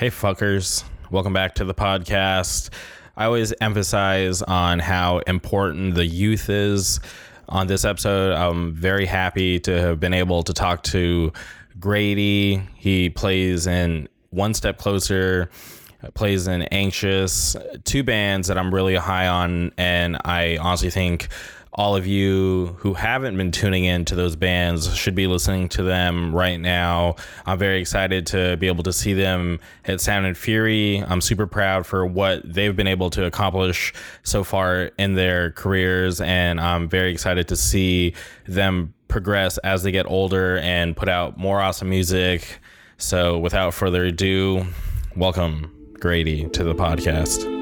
[0.00, 0.82] Hey, fuckers.
[1.10, 2.70] Welcome back to the podcast.
[3.18, 7.00] I always emphasize on how important the youth is.
[7.50, 11.34] On this episode, I'm very happy to have been able to talk to
[11.78, 12.62] Grady.
[12.76, 15.50] He plays in One Step Closer,
[16.14, 17.54] plays in Anxious,
[17.84, 19.70] two bands that I'm really high on.
[19.76, 21.28] And I honestly think
[21.80, 25.82] all of you who haven't been tuning in to those bands should be listening to
[25.82, 27.16] them right now.
[27.46, 31.02] I'm very excited to be able to see them at Sound and Fury.
[31.08, 33.94] I'm super proud for what they've been able to accomplish
[34.24, 38.12] so far in their careers, and I'm very excited to see
[38.46, 42.60] them progress as they get older and put out more awesome music.
[42.98, 44.66] So, without further ado,
[45.16, 47.59] welcome Grady to the podcast.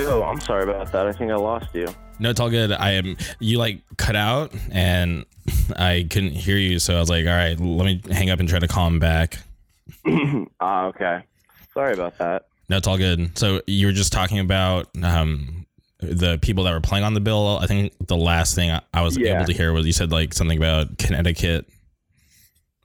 [0.00, 1.06] I'm sorry about that.
[1.06, 1.86] I think I lost you.
[2.18, 2.72] No, it's all good.
[2.72, 3.16] I am.
[3.40, 5.24] You like cut out, and
[5.76, 6.78] I couldn't hear you.
[6.78, 8.98] So I was like, all right, let me hang up and try to call him
[8.98, 9.38] back.
[10.60, 11.22] Ah, okay.
[11.74, 12.46] Sorry about that.
[12.68, 13.36] No, it's all good.
[13.36, 15.66] So you were just talking about um,
[16.00, 17.58] the people that were playing on the bill.
[17.60, 19.34] I think the last thing I was Yeah.
[19.36, 21.66] able to hear was you said like something about Connecticut.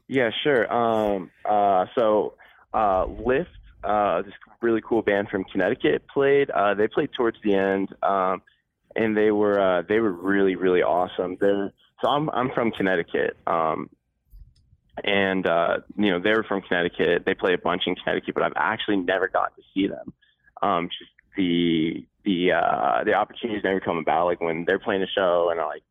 [0.07, 0.71] Yeah, sure.
[0.73, 2.33] Um, uh, so
[2.73, 3.47] uh, Lyft,
[3.87, 6.49] uh, this really cool band from Connecticut, played.
[6.49, 8.41] Uh, they played towards the end, um,
[8.95, 11.37] and they were uh, they were really really awesome.
[11.39, 11.71] They're,
[12.01, 13.89] so I'm I'm from Connecticut, um,
[15.03, 17.23] and uh, you know they were from Connecticut.
[17.25, 20.13] They play a bunch in Connecticut, but I've actually never got to see them.
[20.61, 24.25] Um, just the the uh, the opportunities never come about.
[24.25, 25.83] Like when they're playing a show, and I like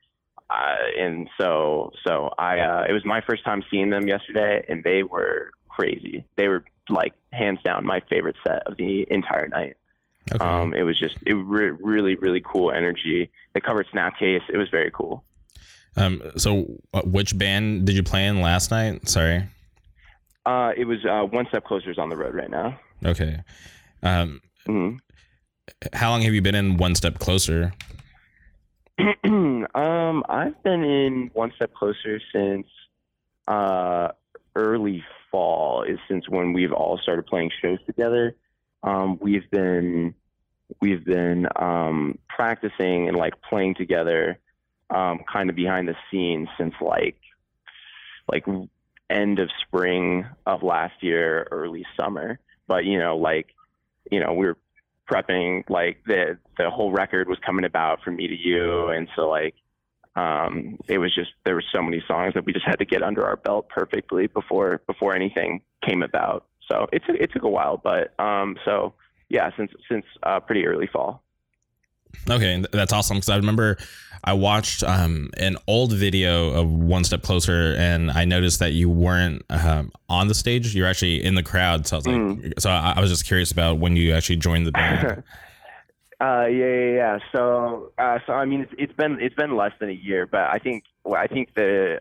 [0.49, 4.85] uh, and so so I uh, it was my first time seeing them yesterday, and
[4.85, 6.25] they were crazy.
[6.37, 9.77] They were like hands down my favorite set of the entire night.
[10.33, 10.45] Okay.
[10.45, 13.31] Um, it was just it re- really really cool energy.
[13.53, 14.43] They covered Snapcase.
[14.49, 15.25] It was very cool.
[15.97, 19.09] Um, so uh, which band did you play in last night?
[19.09, 19.49] Sorry.
[20.45, 22.79] Uh, it was uh, one step closer is on the road right now.
[23.05, 23.41] Okay.
[24.03, 24.99] Um, Mhm.
[25.93, 27.73] how long have you been in One Step Closer?
[29.25, 32.67] um, I've been in one step closer since
[33.49, 34.09] uh,
[34.55, 35.05] early
[35.37, 35.83] fall.
[35.83, 38.35] Is since when we've all started playing shows together.
[38.83, 40.15] Um, we've been
[40.81, 44.39] we've been um, practicing and like playing together,
[44.89, 47.19] um, kind of behind the scenes since like
[48.33, 48.47] like
[49.11, 52.39] end of spring of last year, early summer.
[52.67, 53.55] But you know, like
[54.11, 54.57] you know, we were
[55.11, 59.29] prepping like the the whole record was coming about from me to you and so
[59.29, 59.55] like
[60.17, 63.03] um it was just there were so many songs that we just had to get
[63.03, 67.49] under our belt perfectly before before anything came about so it took it took a
[67.49, 68.95] while but um so
[69.29, 71.23] yeah since since uh pretty early fall
[72.31, 73.77] Okay, that's awesome because I remember
[74.25, 78.89] I watched um, an old video of One Step Closer, and I noticed that you
[78.89, 81.87] weren't um, on the stage; you're actually in the crowd.
[81.87, 82.61] So I was like, Mm.
[82.61, 85.23] so I, I was just curious about when you actually joined the band.
[86.19, 87.19] Uh, yeah, yeah, yeah.
[87.33, 90.49] So, uh, so I mean, it's, it's been it's been less than a year, but
[90.51, 92.01] I think well, I think the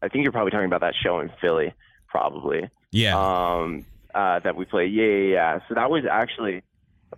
[0.00, 1.74] I think you're probably talking about that show in Philly,
[2.06, 2.70] probably.
[2.92, 4.92] yeah, um, uh, that we played.
[4.92, 5.58] Yeah, yeah, yeah.
[5.68, 6.62] So that was actually,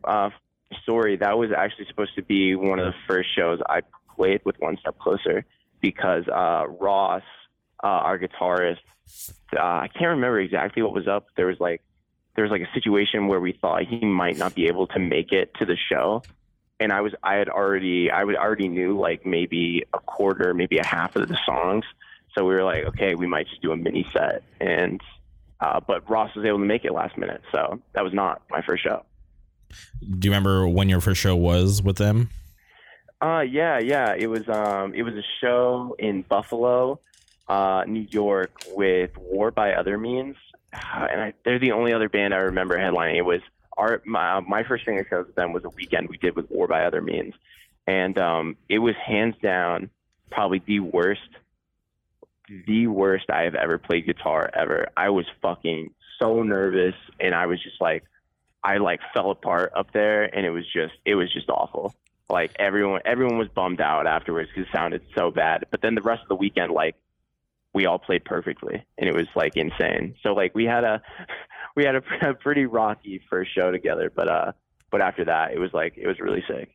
[0.05, 0.31] uh,
[0.83, 1.17] story.
[1.17, 3.83] That was actually supposed to be one of the first shows I
[4.17, 5.45] played with One Step Closer
[5.81, 7.23] because uh, Ross,
[7.83, 8.79] uh, our guitarist,
[9.57, 11.27] uh, I can't remember exactly what was up.
[11.37, 11.83] There was like
[12.41, 15.31] there was like a situation where we thought he might not be able to make
[15.31, 16.23] it to the show.
[16.81, 20.79] And I was, I had already, I would already knew like maybe a quarter, maybe
[20.79, 21.85] a half of the songs.
[22.35, 24.43] So we were like, okay, we might just do a mini set.
[24.59, 25.03] And
[25.61, 28.63] uh, but Ross was able to make it last minute, so that was not my
[28.63, 29.05] first show.
[30.01, 32.31] do you remember when your first show was with them?
[33.21, 34.15] Uh, yeah, yeah.
[34.17, 37.01] It was um, it was a show in Buffalo,
[37.51, 40.37] uh, New York, with War by Other Means,
[40.73, 43.17] and I, they're the only other band I remember headlining.
[43.17, 43.41] It was
[43.77, 46.67] our my, my first finger shows with them was a weekend we did with War
[46.67, 47.35] by Other Means,
[47.87, 49.91] and um, it was hands down
[50.31, 51.21] probably the worst,
[52.67, 54.89] the worst I have ever played guitar ever.
[54.97, 58.05] I was fucking so nervous, and I was just like,
[58.63, 61.95] I like fell apart up there, and it was just it was just awful
[62.31, 66.01] like everyone everyone was bummed out afterwards because it sounded so bad but then the
[66.01, 66.95] rest of the weekend like
[67.73, 71.01] we all played perfectly and it was like insane so like we had a
[71.77, 74.53] we had a, a pretty rocky first show together, but uh,
[74.91, 76.71] but after that, it was like it was really sick.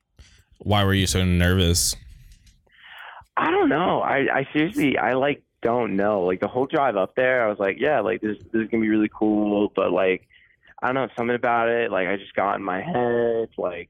[0.60, 1.96] Why were you so nervous?
[3.38, 4.02] I don't know.
[4.02, 6.22] I I seriously I like don't know.
[6.22, 8.82] Like the whole drive up there, I was like, yeah, like this this is gonna
[8.82, 10.28] be really cool, but like
[10.82, 11.92] I don't know something about it.
[11.92, 13.50] Like I just got in my head.
[13.58, 13.90] Like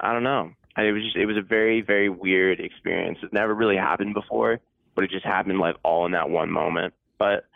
[0.00, 0.52] I don't know.
[0.74, 3.18] I, it was just it was a very very weird experience.
[3.22, 4.58] It never really happened before,
[4.94, 6.94] but it just happened like all in that one moment.
[7.18, 7.46] But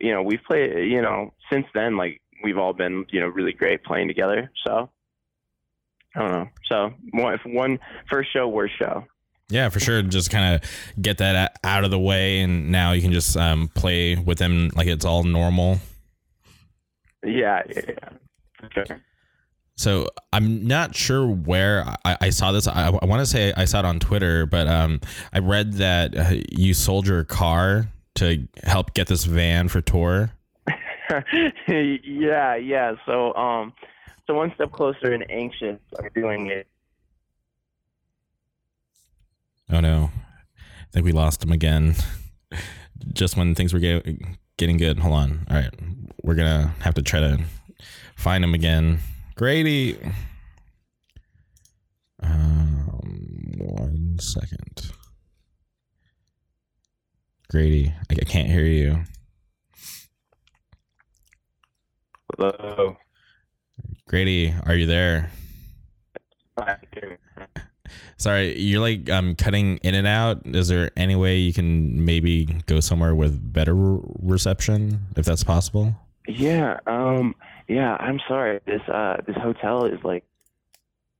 [0.00, 0.90] you know, we've played.
[0.90, 4.50] You know, since then, like we've all been you know really great playing together.
[4.66, 4.90] So
[6.14, 6.48] I don't know.
[6.64, 7.78] So one, one
[8.10, 9.04] first show, worst show.
[9.48, 10.02] Yeah, for sure.
[10.02, 13.68] Just kind of get that out of the way, and now you can just um,
[13.68, 15.78] play with them like it's all normal.
[17.24, 18.08] Yeah, yeah,
[18.72, 19.00] Sure.
[19.76, 22.66] So I'm not sure where I, I saw this.
[22.66, 25.00] I, I want to say I saw it on Twitter, but um,
[25.34, 30.32] I read that uh, you sold your car to help get this van for tour.
[31.68, 32.94] yeah, yeah.
[33.04, 33.74] So, um,
[34.26, 36.66] so one step closer and anxious are doing it.
[39.70, 40.10] Oh no,
[40.58, 41.96] I think we lost him again.
[43.12, 44.06] Just when things were get,
[44.56, 45.00] getting good.
[45.00, 45.46] Hold on.
[45.50, 45.74] All right,
[46.22, 47.44] we're gonna have to try to
[48.16, 49.00] find him again.
[49.36, 49.98] Grady.
[52.22, 52.88] Um,
[53.58, 54.92] one second.
[57.50, 59.04] Grady, I, can't hear you.
[62.34, 62.96] Hello.
[64.08, 65.30] Grady, are you there?
[68.16, 70.46] Sorry, you're like um cutting in and out.
[70.46, 75.44] Is there any way you can maybe go somewhere with better re- reception, if that's
[75.44, 75.94] possible?
[76.26, 76.80] Yeah.
[76.86, 77.34] Um.
[77.68, 77.96] Yeah.
[77.98, 78.60] I'm sorry.
[78.66, 80.24] This uh this hotel is like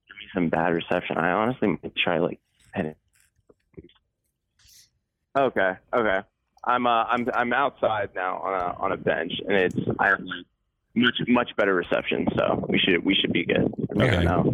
[0.07, 1.17] giving me some bad reception.
[1.17, 2.39] I honestly might try like
[2.71, 2.95] heading.
[5.37, 5.73] Okay.
[5.93, 6.19] Okay.
[6.63, 10.19] I'm uh I'm I'm outside now on a on a bench and it's I have
[10.19, 10.45] like
[10.95, 12.27] much much better reception.
[12.35, 13.73] So we should we should be good.
[13.97, 14.23] Okay.
[14.23, 14.45] Now.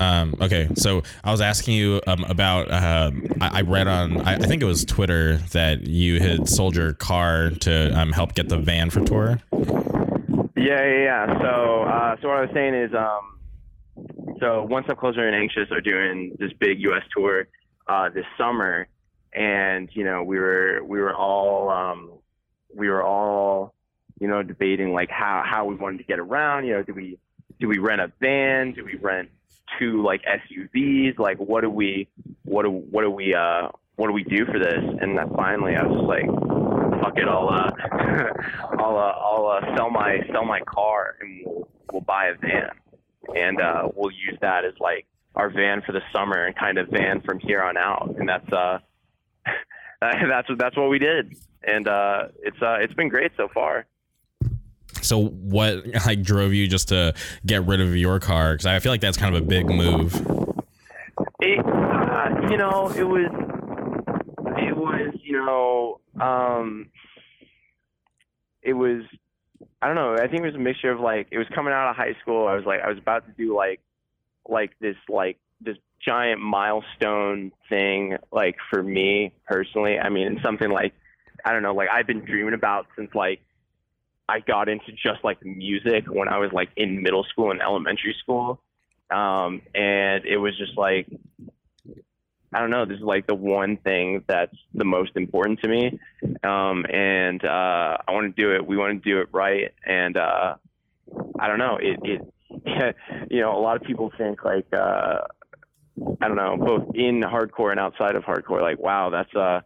[0.00, 2.70] Um, okay, so I was asking you um, about.
[2.70, 6.76] Um, I, I read on, I, I think it was Twitter, that you had sold
[6.76, 9.40] your car to um, help get the van for tour.
[10.56, 11.26] Yeah, yeah, yeah.
[11.40, 15.70] So, uh, so what I was saying is, um, so One Step Closer and Anxious
[15.70, 17.02] are doing this big U.S.
[17.16, 17.48] tour
[17.88, 18.86] uh, this summer,
[19.32, 22.12] and you know, we were we were all um,
[22.74, 23.74] we were all
[24.20, 26.66] you know debating like how how we wanted to get around.
[26.66, 27.18] You know, do we
[27.58, 28.72] do we rent a van?
[28.72, 29.30] Do we rent
[29.78, 31.18] two like SUVs?
[31.18, 32.08] Like, what do we
[32.44, 34.82] what do what do we uh what do we do for this?
[35.00, 36.26] And then finally, I was just like,
[37.04, 37.70] fuck it, I'll uh,
[38.78, 42.70] I'll uh, I'll uh, sell my sell my car and we'll we'll buy a van,
[43.34, 46.88] and uh, we'll use that as like our van for the summer and kind of
[46.88, 48.14] van from here on out.
[48.18, 48.78] And that's uh
[50.00, 53.86] that's that's what we did, and uh, it's uh it's been great so far.
[55.02, 57.14] So, what like drove you just to
[57.44, 58.54] get rid of your car?
[58.54, 60.14] Because I feel like that's kind of a big move.
[61.40, 63.30] It, uh, you know, it was,
[64.56, 66.86] it was, you know, um,
[68.62, 69.02] it was,
[69.80, 70.14] I don't know.
[70.14, 72.46] I think it was a mixture of like, it was coming out of high school.
[72.46, 73.80] I was like, I was about to do like,
[74.48, 79.98] like this, like this giant milestone thing, like for me personally.
[79.98, 80.92] I mean, something like,
[81.44, 83.40] I don't know, like I've been dreaming about since like
[84.28, 88.16] I got into just like music when I was like in middle school and elementary
[88.20, 88.60] school.
[89.10, 91.06] Um, and it was just like,
[92.54, 95.98] I don't know, this is like the one thing that's the most important to me.
[96.44, 98.64] Um, and, uh, I want to do it.
[98.64, 99.74] We want to do it right.
[99.84, 100.54] And, uh,
[101.38, 102.96] I don't know, it, it,
[103.30, 105.22] you know, a lot of people think like, uh,
[106.20, 109.64] I don't know, both in hardcore and outside of hardcore, like, wow, that's a,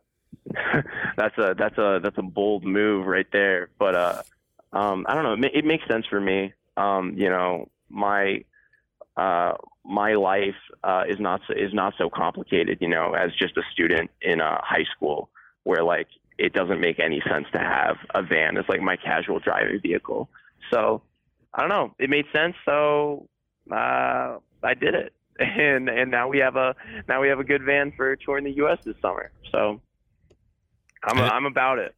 [1.17, 3.69] that's a, that's a, that's a bold move right there.
[3.79, 4.23] But, uh,
[4.73, 5.49] um, I don't know.
[5.49, 6.53] It, it makes sense for me.
[6.77, 8.45] Um, you know, my
[9.17, 9.55] uh,
[9.89, 10.55] my life
[10.85, 12.79] uh, is not so, is not so complicated.
[12.81, 15.31] You know, as just a student in uh, high school,
[15.65, 19.41] where like it doesn't make any sense to have a van as like my casual
[19.41, 20.29] driving vehicle.
[20.71, 21.03] So
[21.55, 21.95] I don't know.
[21.99, 23.29] It made sense, so
[23.71, 26.77] uh, I did it, and and now we have a
[27.09, 28.79] now we have a good van for touring the U.S.
[28.85, 29.31] this summer.
[29.51, 29.81] So
[31.05, 31.95] I'm I'm about it.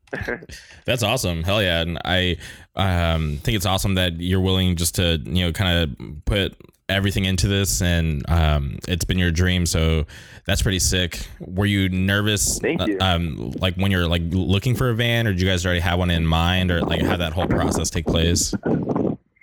[0.85, 1.42] That's awesome.
[1.42, 1.80] Hell yeah.
[1.80, 2.37] And I
[2.76, 6.56] um, think it's awesome that you're willing just to, you know, kind of put
[6.90, 9.64] everything into this and um, it's been your dream.
[9.64, 10.06] So
[10.44, 11.26] that's pretty sick.
[11.40, 12.59] Were you nervous?
[12.59, 12.99] Thank you.
[13.00, 15.99] Um, like when you're like looking for a van or did you guys already have
[15.99, 18.52] one in mind or like how that whole process take place?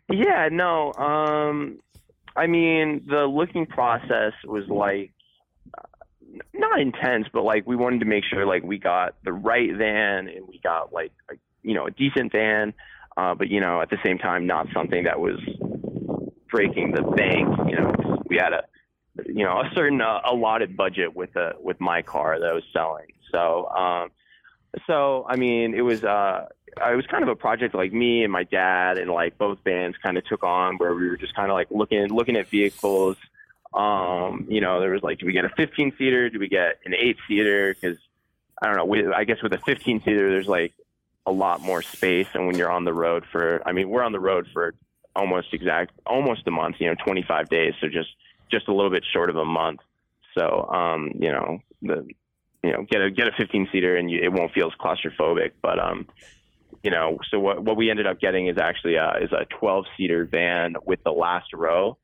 [0.10, 0.94] Yeah, no.
[0.94, 1.80] Um,
[2.36, 5.12] I mean, the looking process was like
[6.54, 10.28] not intense, but like we wanted to make sure like we got the right van
[10.28, 12.74] and we got like a, you know a decent van.
[13.18, 15.40] uh, but you know, at the same time, not something that was
[16.50, 17.48] breaking the bank.
[17.70, 18.64] You know, we had a
[19.26, 22.64] you know a certain uh, allotted budget with a with my car that I was
[22.74, 23.08] selling.
[23.32, 24.12] So um,
[24.86, 28.32] so I mean, it was uh, it was kind of a project like me and
[28.32, 31.50] my dad and like both bands kind of took on where we were just kind
[31.50, 33.18] of like looking looking at vehicles.
[33.74, 36.30] Um, you know, there was like, do we get a 15 seater?
[36.30, 37.74] Do we get an eight seater?
[37.74, 37.98] Because
[38.62, 38.86] I don't know.
[38.86, 40.74] We, I guess with a 15 seater, there's like
[41.26, 44.14] a lot more space, and when you're on the road for, I mean, we're on
[44.14, 44.74] the road for
[45.18, 46.78] almost exact, almost a month.
[46.80, 48.10] You know, 25 days, so just
[48.52, 49.82] just a little bit short of a month.
[50.38, 52.08] So, um, you know, the
[52.64, 55.52] you know, get a get a 15 seater and you, it won't feel as claustrophobic.
[55.62, 56.08] But um,
[56.84, 59.86] you know, so what what we ended up getting is actually a, is a 12
[59.98, 61.98] seater van with the last row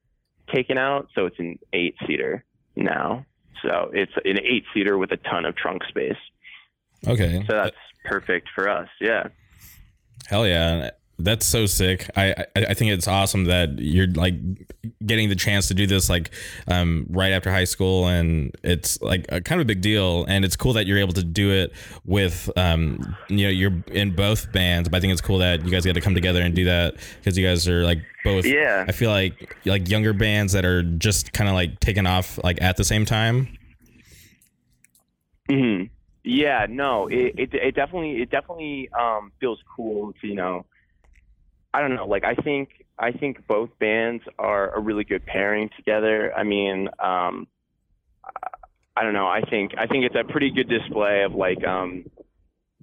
[0.54, 2.44] taken out, so it's an eight seater
[2.76, 3.26] now.
[3.62, 6.18] So it's an eight seater with a ton of trunk space.
[7.08, 7.44] Okay.
[7.48, 8.90] So that's perfect for us.
[9.00, 9.28] Yeah.
[10.28, 10.92] Hell yeah.
[11.24, 12.10] That's so sick.
[12.18, 14.36] I, I, I think it's awesome that you're like
[15.06, 16.32] getting the chance to do this like
[16.68, 20.26] um, right after high school, and it's like a kind of a big deal.
[20.26, 21.72] And it's cool that you're able to do it
[22.06, 24.90] with um, you know you're in both bands.
[24.90, 26.96] But I think it's cool that you guys get to come together and do that
[27.20, 28.46] because you guys are like both.
[28.46, 28.84] Yeah.
[28.86, 32.62] I feel like like younger bands that are just kind of like taking off like
[32.62, 33.58] at the same time.
[35.50, 35.84] Hmm.
[36.26, 36.66] Yeah.
[36.70, 37.08] No.
[37.08, 40.66] It, it it definitely it definitely um feels cool to you know
[41.74, 42.06] I don't know.
[42.06, 46.32] Like I think I think both bands are a really good pairing together.
[46.36, 47.48] I mean, um,
[48.96, 49.28] I don't know.
[49.28, 52.06] I think I think it's a pretty good display of like, um,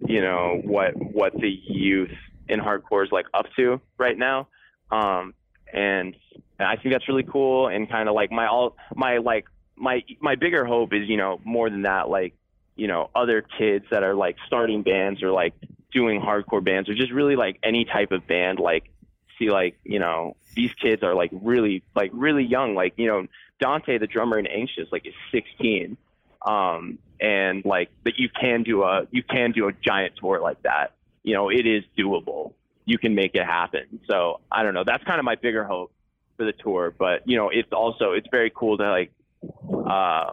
[0.06, 2.10] you know, what what the youth
[2.48, 4.48] in hardcore is like up to right now.
[4.90, 5.34] Um,
[5.72, 6.16] and
[6.58, 7.68] I think that's really cool.
[7.68, 9.44] And kind of like my all my like
[9.76, 12.34] my my bigger hope is you know more than that like
[12.74, 15.54] you know other kids that are like starting bands or like
[15.92, 18.90] doing hardcore bands or just really like any type of band like
[19.38, 22.74] see like you know these kids are like really like really young.
[22.74, 23.26] Like you know
[23.60, 25.98] dante the drummer in anxious like is 16
[26.46, 30.62] um and like that you can do a you can do a giant tour like
[30.62, 30.94] that.
[31.22, 32.52] You know it is doable.
[32.84, 34.00] You can make it happen.
[34.08, 34.84] So i don't know.
[34.84, 35.92] That's kind of my bigger hope
[36.40, 40.32] for the tour but you know it's also it's very cool to like uh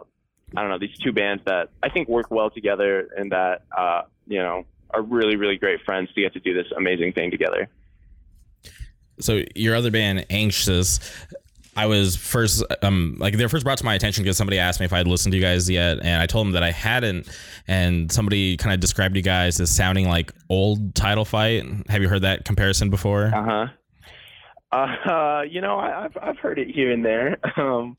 [0.54, 4.38] don't know these two bands that i think work well together and that uh you
[4.38, 7.68] know are really really great friends to get to do this amazing thing together
[9.20, 11.00] so your other band anxious
[11.78, 14.80] I was first, um, like they were first brought to my attention because somebody asked
[14.80, 17.28] me if I'd listened to you guys yet, and I told them that I hadn't.
[17.68, 21.64] And somebody kind of described you guys as sounding like old Title Fight.
[21.88, 23.26] Have you heard that comparison before?
[23.26, 23.68] Uh
[24.72, 25.06] huh.
[25.08, 27.38] Uh, you know, I, have I've heard it here and there.
[27.56, 27.96] Um,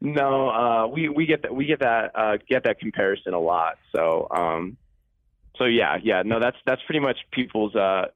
[0.00, 3.78] no, uh, we we get that we get that uh, get that comparison a lot.
[3.94, 4.76] So um,
[5.58, 8.06] so yeah, yeah, no, that's that's pretty much people's uh,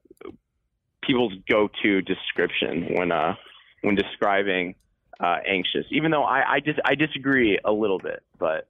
[1.03, 3.35] people's go-to description when uh,
[3.83, 4.75] when describing
[5.19, 5.87] uh, anxious.
[5.91, 8.69] Even though I I, dis- I disagree a little bit, but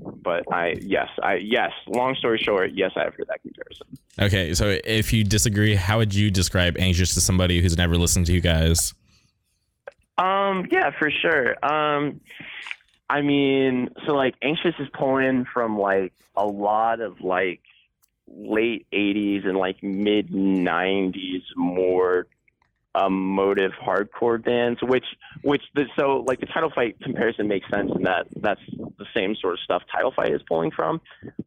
[0.00, 1.72] but I yes I yes.
[1.86, 3.86] Long story short, yes, I've heard that comparison.
[4.20, 8.26] Okay, so if you disagree, how would you describe anxious to somebody who's never listened
[8.26, 8.94] to you guys?
[10.18, 11.64] Um, yeah, for sure.
[11.64, 12.20] Um,
[13.08, 17.60] I mean, so like anxious is pulling from like a lot of like
[18.28, 22.26] late 80s and like mid 90s more
[22.94, 25.04] emotive hardcore bands which
[25.42, 28.60] which the so like the title fight comparison makes sense in that that's
[28.98, 31.00] the same sort of stuff title fight is pulling from.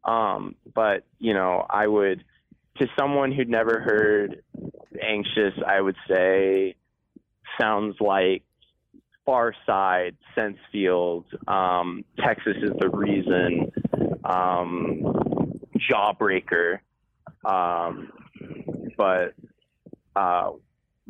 [0.03, 2.23] Um but you know i would
[2.77, 4.41] to someone who'd never heard
[4.99, 6.75] anxious i would say
[7.61, 8.43] sounds like
[9.23, 13.71] far side sense field um texas is the reason
[14.23, 15.34] um
[15.89, 16.79] jawbreaker.
[17.43, 18.11] Um,
[18.97, 19.33] but
[20.15, 20.51] uh,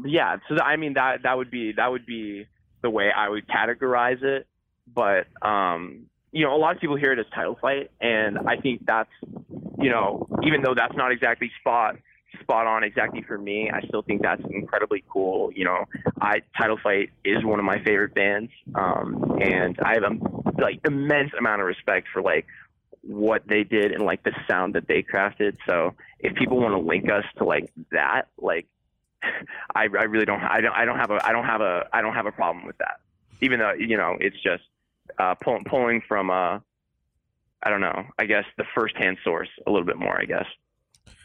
[0.03, 2.47] yeah, so I mean that that would be that would be
[2.81, 4.47] the way I would categorize it.
[4.93, 8.57] But um, you know, a lot of people hear it as title fight, and I
[8.57, 9.09] think that's
[9.79, 11.95] you know, even though that's not exactly spot
[12.41, 15.51] spot on exactly for me, I still think that's incredibly cool.
[15.53, 15.85] You know,
[16.21, 20.79] I title fight is one of my favorite bands, um, and I have a like
[20.85, 22.45] immense amount of respect for like
[23.05, 25.57] what they did and like the sound that they crafted.
[25.65, 28.67] So if people want to link us to like that, like
[29.75, 32.01] I, I really don't, I don't, I don't have a, I don't have a, I
[32.01, 32.99] don't have a problem with that.
[33.41, 34.63] Even though you know it's just
[35.19, 36.59] uh, pull, pulling from, uh,
[37.63, 40.19] I don't know, I guess the firsthand source a little bit more.
[40.19, 40.45] I guess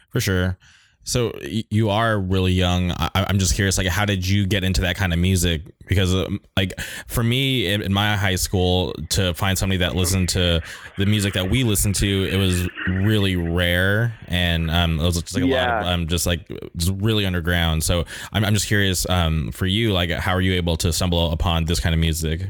[0.09, 0.57] for sure.
[1.03, 2.91] So you are really young.
[2.91, 5.63] I, am just curious, like, how did you get into that kind of music?
[5.87, 10.29] Because, um, like, for me in, in, my high school, to find somebody that listened
[10.29, 10.61] to
[10.97, 15.33] the music that we listened to, it was really rare, and um, it was just
[15.33, 15.65] like a yeah.
[15.65, 17.83] lot of um, just like just really underground.
[17.83, 21.31] So I'm, I'm just curious, um, for you, like, how are you able to stumble
[21.31, 22.41] upon this kind of music?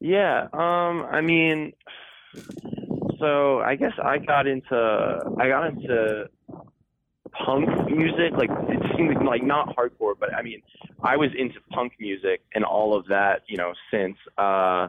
[0.00, 1.74] Yeah, um, I mean,
[3.18, 6.28] so I guess I got into I got into
[7.50, 8.32] punk music.
[8.32, 10.62] Like it seemed like not hardcore, but I mean,
[11.02, 14.88] I was into punk music and all of that, you know, since uh,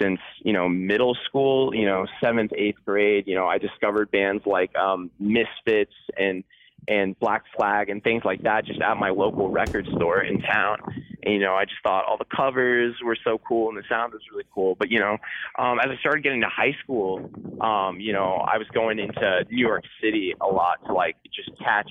[0.00, 1.74] since you know middle school.
[1.74, 3.24] You know, seventh, eighth grade.
[3.26, 6.44] You know, I discovered bands like um, Misfits and
[6.86, 10.78] and Black Flag and things like that just at my local record store in town.
[11.26, 14.22] You know, I just thought all the covers were so cool and the sound was
[14.30, 14.74] really cool.
[14.74, 15.16] But, you know,
[15.58, 19.44] um, as I started getting to high school, um, you know, I was going into
[19.50, 21.90] New York City a lot to like just catch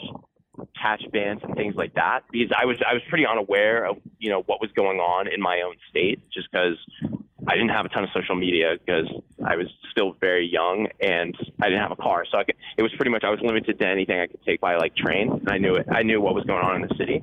[0.80, 4.30] catch bands and things like that because I was I was pretty unaware of you
[4.30, 6.78] know what was going on in my own state just because
[7.48, 9.08] I didn't have a ton of social media because
[9.46, 12.82] I was still very young and I didn't have a car, so I could, it
[12.82, 15.32] was pretty much I was limited to anything I could take by like train.
[15.32, 15.88] And I knew it.
[15.92, 17.22] I knew what was going on in the city.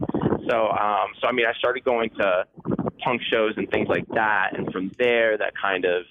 [0.48, 2.44] So, um, so I mean, I started going to
[3.02, 6.04] punk shows and things like that, and from there, that kind of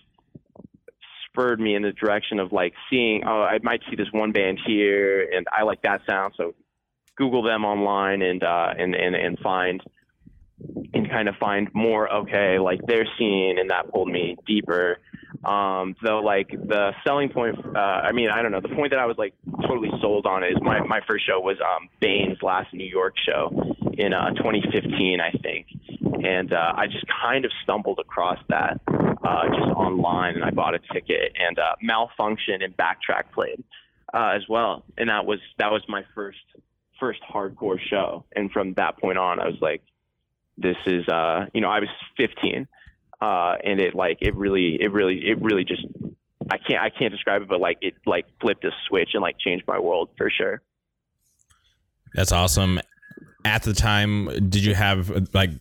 [1.28, 4.60] spurred me in the direction of like seeing, oh, I might see this one band
[4.66, 6.56] here, and I like that sound, so
[7.16, 9.84] Google them online and uh, and and and find
[10.94, 14.98] and kind of find more okay like their scene and that pulled me deeper.
[15.46, 19.00] Um though like the selling point uh i mean i don't know the point that
[19.00, 19.34] i was like
[19.68, 23.76] totally sold on is my my first show was um bane's last new york show
[23.98, 25.68] in uh 2015 i think.
[26.26, 30.74] And uh i just kind of stumbled across that uh just online and i bought
[30.74, 33.64] a ticket and uh malfunction and backtrack played
[34.14, 34.84] uh as well.
[34.98, 36.40] And that was that was my first
[37.00, 38.26] first hardcore show.
[38.36, 39.84] And from that point on i was like
[40.62, 42.68] this is uh you know I was 15
[43.22, 45.86] uh and it like it really it really it really just
[46.52, 49.38] I can't I can't describe it but like it like flipped a switch and like
[49.40, 50.62] changed my world for sure.
[52.14, 52.80] That's awesome.
[53.46, 55.52] At the time, did you have like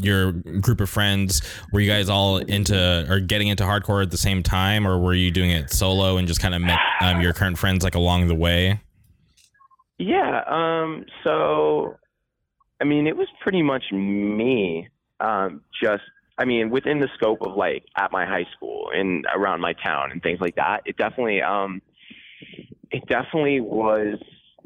[0.00, 1.42] your group of friends
[1.72, 5.14] were you guys all into or getting into hardcore at the same time or were
[5.14, 8.26] you doing it solo and just kind of met um, your current friends like along
[8.28, 8.80] the way
[9.98, 11.94] yeah um so
[12.82, 14.88] I mean, it was pretty much me.
[15.20, 16.02] Um, just,
[16.36, 20.10] I mean, within the scope of like at my high school and around my town
[20.10, 20.82] and things like that.
[20.84, 21.80] It definitely, um,
[22.90, 24.18] it definitely was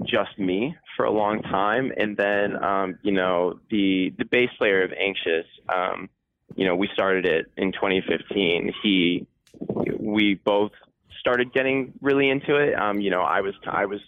[0.07, 1.93] just me for a long time.
[1.95, 6.09] And then, um, you know, the the bass player of Anxious, um,
[6.55, 8.73] you know, we started it in 2015.
[8.83, 9.27] He,
[9.99, 10.73] we both
[11.21, 12.75] started getting really into it.
[12.75, 14.01] Um, you know, I was I was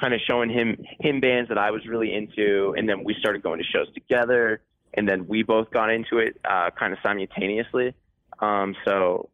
[0.00, 3.42] kind of showing him him bands that I was really into, and then we started
[3.42, 4.60] going to shows together,
[4.94, 7.94] and then we both got into it uh, kind of simultaneously.
[8.38, 9.30] Um, so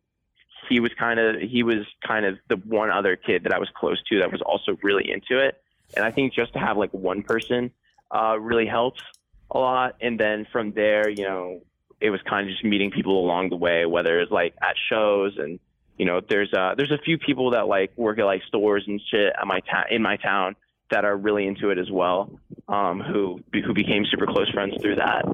[0.68, 3.68] he was kind of he was kind of the one other kid that I was
[3.74, 5.62] close to that was also really into it,
[5.94, 7.70] and I think just to have like one person
[8.10, 9.02] uh, really helps
[9.50, 9.96] a lot.
[10.00, 11.62] And then from there, you know,
[12.00, 15.36] it was kind of just meeting people along the way, whether it's like at shows
[15.38, 15.58] and
[15.98, 19.00] you know, there's uh there's a few people that like work at like stores and
[19.10, 20.56] shit at my town ta- in my town
[20.90, 24.96] that are really into it as well, um, who who became super close friends through
[24.96, 25.24] that.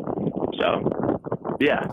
[0.58, 1.86] So, yeah.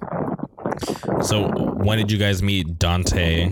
[1.22, 3.50] So, when did you guys meet Dante?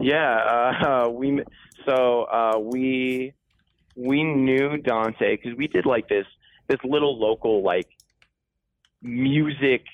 [0.00, 1.42] Yeah, uh, we
[1.86, 3.34] so uh, we
[3.94, 6.26] we knew Dante because we did like this
[6.68, 7.88] this little local like
[9.02, 9.84] music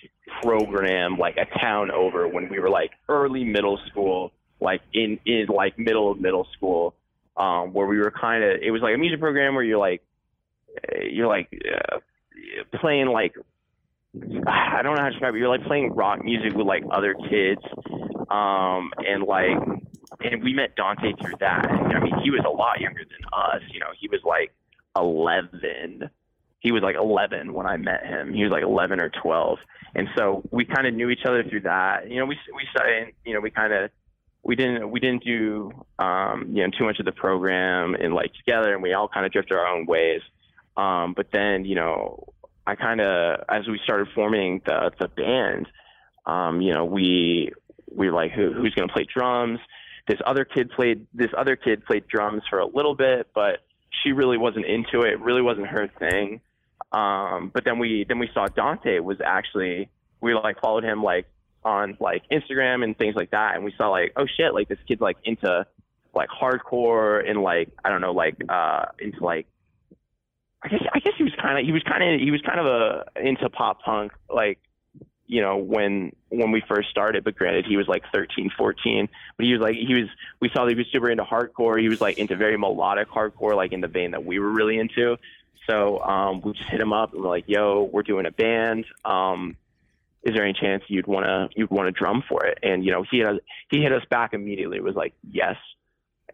[0.42, 5.46] program like a town over when we were like early middle school, like in in
[5.48, 6.94] like middle of middle school,
[7.36, 10.02] um, where we were kind of it was like a music program where you're like
[11.02, 11.98] you're like uh,
[12.80, 13.34] playing like
[14.46, 15.38] I don't know how to describe it.
[15.38, 17.60] You're like playing rock music with like other kids,
[18.30, 19.56] um, and like
[20.20, 21.66] and we met Dante through that.
[21.68, 23.62] I mean, he was a lot younger than us.
[23.70, 24.52] You know, he was like
[24.96, 26.10] 11
[26.66, 28.34] he was like 11 when I met him.
[28.34, 29.58] He was like 11 or 12,
[29.94, 32.10] and so we kind of knew each other through that.
[32.10, 33.90] You know, we we started, you know, we kind of
[34.42, 38.32] we didn't we didn't do um, you know too much of the program and like
[38.34, 40.22] together, and we all kind of drifted our own ways.
[40.76, 42.24] Um, but then you know,
[42.66, 45.68] I kind of as we started forming the the band,
[46.26, 47.52] um, you know, we
[47.94, 49.60] we were like who who's going to play drums.
[50.08, 53.60] This other kid played this other kid played drums for a little bit, but
[54.02, 55.12] she really wasn't into it.
[55.12, 56.40] It really wasn't her thing.
[56.92, 59.88] Um, but then we then we saw Dante was actually
[60.20, 61.26] we like followed him like
[61.64, 64.78] on like Instagram and things like that, and we saw like oh shit like this
[64.86, 65.66] kid's like into
[66.14, 69.46] like hardcore and like I don't know like uh into like
[70.62, 72.58] I guess I guess he was kind of he was kind of he was kind
[72.58, 74.58] of a into pop punk like
[75.26, 77.22] you know when when we first started.
[77.22, 80.08] But granted he was like 13 14 but he was like he was
[80.40, 81.80] we saw that he was super into hardcore.
[81.80, 84.78] He was like into very melodic hardcore like in the vein that we were really
[84.78, 85.16] into
[85.68, 88.84] so um we just hit him up and we're like yo we're doing a band.
[89.04, 89.56] Um
[90.22, 92.58] is there any chance you'd want to you'd want to drum for it?
[92.62, 93.40] And you know he had,
[93.70, 94.76] he hit us back immediately.
[94.76, 95.56] It was like yes.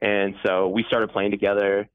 [0.00, 1.88] And so we started playing together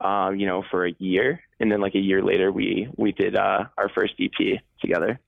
[0.00, 1.40] um you know for a year.
[1.58, 5.20] And then like a year later we we did uh our first EP together.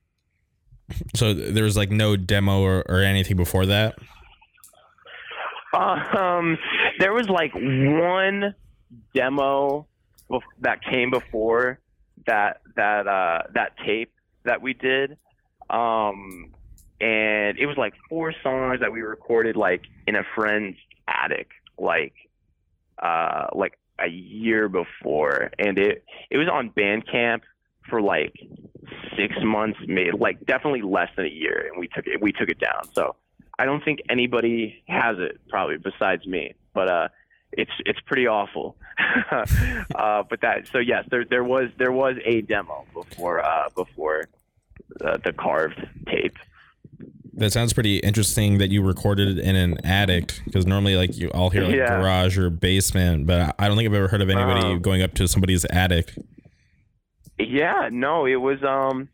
[1.15, 3.95] So there was like no demo or, or anything before that.
[5.73, 6.57] Um,
[6.99, 8.53] there was like one
[9.13, 9.87] demo
[10.61, 11.79] that came before
[12.25, 14.13] that that uh, that tape
[14.45, 15.17] that we did,
[15.69, 16.51] um,
[16.99, 22.13] and it was like four songs that we recorded like in a friend's attic, like
[23.01, 27.41] uh, like a year before, and it it was on Bandcamp
[27.89, 28.33] for like
[29.17, 32.49] six months, maybe like definitely less than a year, and we took it we took
[32.49, 32.83] it down.
[32.93, 33.15] So
[33.57, 37.07] I don't think anybody has it probably besides me, but uh,
[37.57, 38.75] it's it's pretty awful.
[39.31, 44.29] uh, but that so yes, there there was there was a demo before uh, before
[45.03, 46.37] uh, the carved tape.
[47.35, 51.29] That sounds pretty interesting that you recorded it in an attic because normally like you
[51.29, 51.99] all hear like yeah.
[51.99, 55.15] garage or basement, but I don't think I've ever heard of anybody um, going up
[55.15, 56.13] to somebody's attic.
[57.39, 59.09] Yeah, no, it was um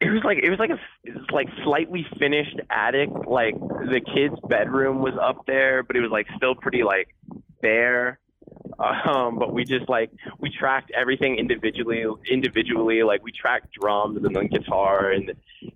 [0.00, 3.10] it was like it was like a it was like slightly finished attic.
[3.26, 7.14] Like the kids' bedroom was up there, but it was like still pretty like
[7.62, 8.18] bare.
[8.78, 12.04] Um, but we just like we tracked everything individually.
[12.30, 15.32] Individually, like we tracked drums and then guitar, and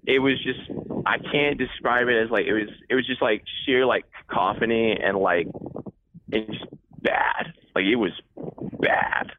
[0.06, 0.60] it was just
[1.06, 2.68] I can't describe it as like it was.
[2.90, 5.46] It was just like sheer like cacophony and like
[6.32, 6.64] it's just
[7.00, 7.54] bad.
[7.74, 8.12] Like it was
[8.80, 9.32] bad.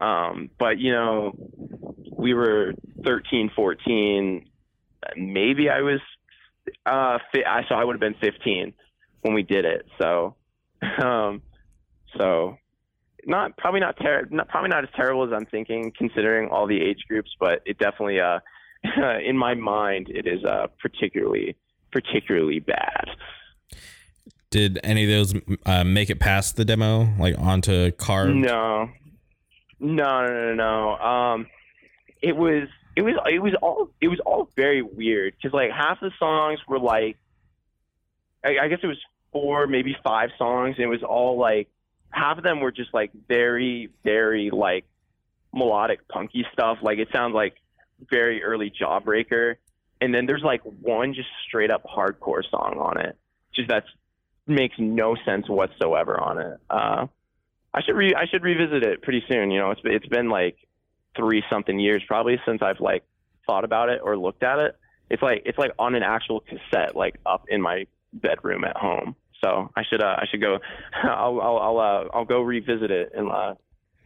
[0.00, 1.32] Um, but you know,
[2.16, 4.48] we were 13, 14.
[5.16, 6.00] Maybe I was,
[6.84, 8.74] uh, I so I would have been 15
[9.22, 9.86] when we did it.
[10.00, 10.34] So,
[11.02, 11.42] um,
[12.16, 12.58] so
[13.26, 16.80] not probably not, ter- not probably not as terrible as I'm thinking, considering all the
[16.80, 17.30] age groups.
[17.38, 18.40] But it definitely, uh,
[19.24, 21.56] in my mind, it is uh, particularly
[21.92, 23.08] particularly bad.
[24.50, 28.34] Did any of those uh, make it past the demo, like onto carved?
[28.34, 28.88] No,
[29.80, 30.96] no, no, no, no.
[30.96, 31.46] Um,
[32.22, 36.00] it was it was it was all it was all very weird because like half
[36.00, 37.16] the songs were like
[38.44, 38.98] I, I guess it was
[39.32, 41.68] four maybe five songs and it was all like
[42.16, 44.84] half of them were just like very very like
[45.52, 47.54] melodic punky stuff like it sounds like
[48.10, 49.56] very early jawbreaker
[50.00, 53.16] and then there's like one just straight up hardcore song on it
[53.54, 53.86] just that's
[54.46, 57.06] makes no sense whatsoever on it uh
[57.76, 59.50] I should re I should revisit it pretty soon.
[59.50, 60.56] You know, it's it's been like
[61.14, 63.04] three something years probably since I've like
[63.46, 64.76] thought about it or looked at it.
[65.10, 69.14] It's like it's like on an actual cassette, like up in my bedroom at home.
[69.42, 70.58] So I should uh, I should go.
[71.02, 73.54] I'll I'll I'll, uh, I'll go revisit it and uh,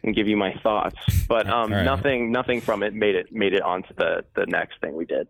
[0.03, 0.97] and give you my thoughts.
[1.29, 1.85] But um, right.
[1.85, 5.29] nothing nothing from it made it made it onto the the next thing we did.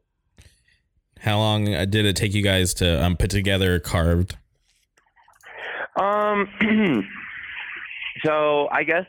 [1.21, 4.37] How long uh, did it take you guys to um, put together carved?
[5.97, 7.07] Um.
[8.25, 9.07] So I guess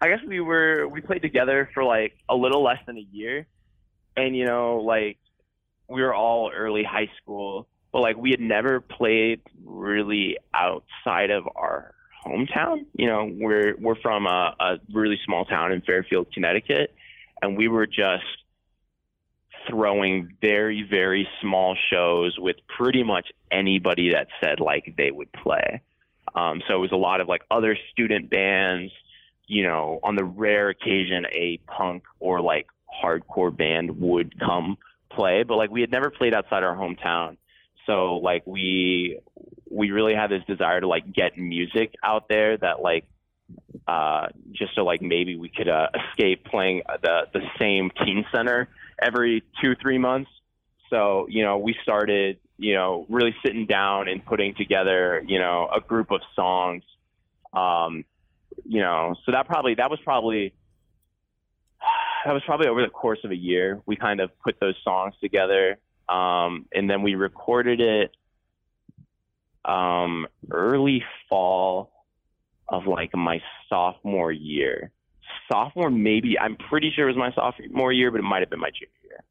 [0.00, 3.46] I guess we were we played together for like a little less than a year,
[4.16, 5.18] and you know like
[5.88, 11.46] we were all early high school, but like we had never played really outside of
[11.54, 12.86] our hometown.
[12.94, 16.94] You know, we're we're from a, a really small town in Fairfield, Connecticut,
[17.40, 18.24] and we were just
[19.68, 25.82] throwing very very small shows with pretty much anybody that said like they would play.
[26.34, 28.92] Um, so it was a lot of like other student bands,
[29.46, 32.66] you know, on the rare occasion a punk or like
[33.02, 34.78] hardcore band would come
[35.10, 37.36] play, but like we had never played outside our hometown.
[37.86, 39.20] So like we
[39.70, 43.06] we really had this desire to like get music out there that like
[43.86, 48.68] uh just so like maybe we could uh, escape playing the the same teen center
[49.00, 50.30] every 2 3 months.
[50.90, 55.68] So, you know, we started you know, really sitting down and putting together, you know,
[55.74, 56.84] a group of songs.
[57.52, 58.04] Um,
[58.64, 60.54] you know, so that probably that was probably
[62.24, 63.80] that was probably over the course of a year.
[63.84, 68.16] We kind of put those songs together, um, and then we recorded it
[69.64, 71.92] um, early fall
[72.68, 74.90] of like my sophomore year.
[75.50, 78.60] Sophomore, maybe I'm pretty sure it was my sophomore year, but it might have been
[78.60, 79.24] my junior year.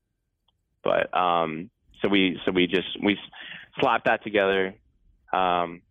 [0.84, 1.70] But um,
[2.02, 3.18] so we so we just we
[3.80, 4.74] slapped that together
[5.34, 5.82] um,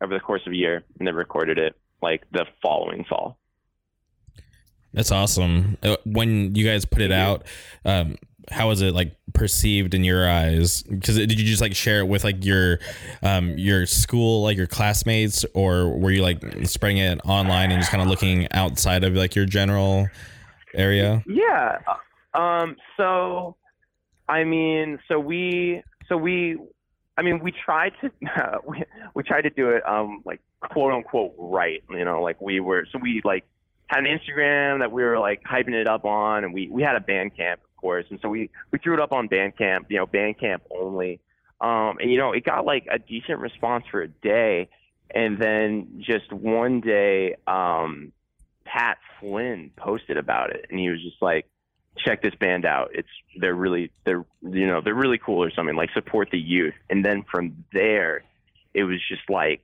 [0.00, 3.38] over the course of a year and then recorded it like the following fall.
[4.92, 5.76] That's awesome.
[5.82, 7.44] Uh, when you guys put it out,
[7.84, 8.16] um,
[8.50, 10.82] how was it like perceived in your eyes?
[10.82, 12.78] Because did you just like share it with like your
[13.22, 17.90] um, your school, like your classmates, or were you like spreading it online and just
[17.90, 20.08] kind of looking outside of like your general
[20.74, 21.22] area?
[21.26, 21.78] Yeah.
[21.86, 22.76] uh, Um.
[22.96, 23.56] So,
[24.28, 26.58] I mean, so we, so we,
[27.16, 28.10] I mean, we tried to,
[28.66, 31.82] we, we tried to do it, um, like quote unquote right.
[31.90, 33.44] You know, like we were, so we like
[33.86, 36.96] had an Instagram that we were like hyping it up on, and we we had
[36.96, 39.90] a Bandcamp, of course, and so we we threw it up on Bandcamp.
[39.90, 41.20] You know, Bandcamp only.
[41.60, 44.70] Um, and you know, it got like a decent response for a day,
[45.14, 48.12] and then just one day, um,
[48.64, 51.46] Pat Flynn posted about it, and he was just like,
[51.98, 52.90] "Check this band out.
[52.94, 55.76] It's they're really they're you know they're really cool or something.
[55.76, 58.22] Like support the youth." And then from there,
[58.72, 59.62] it was just like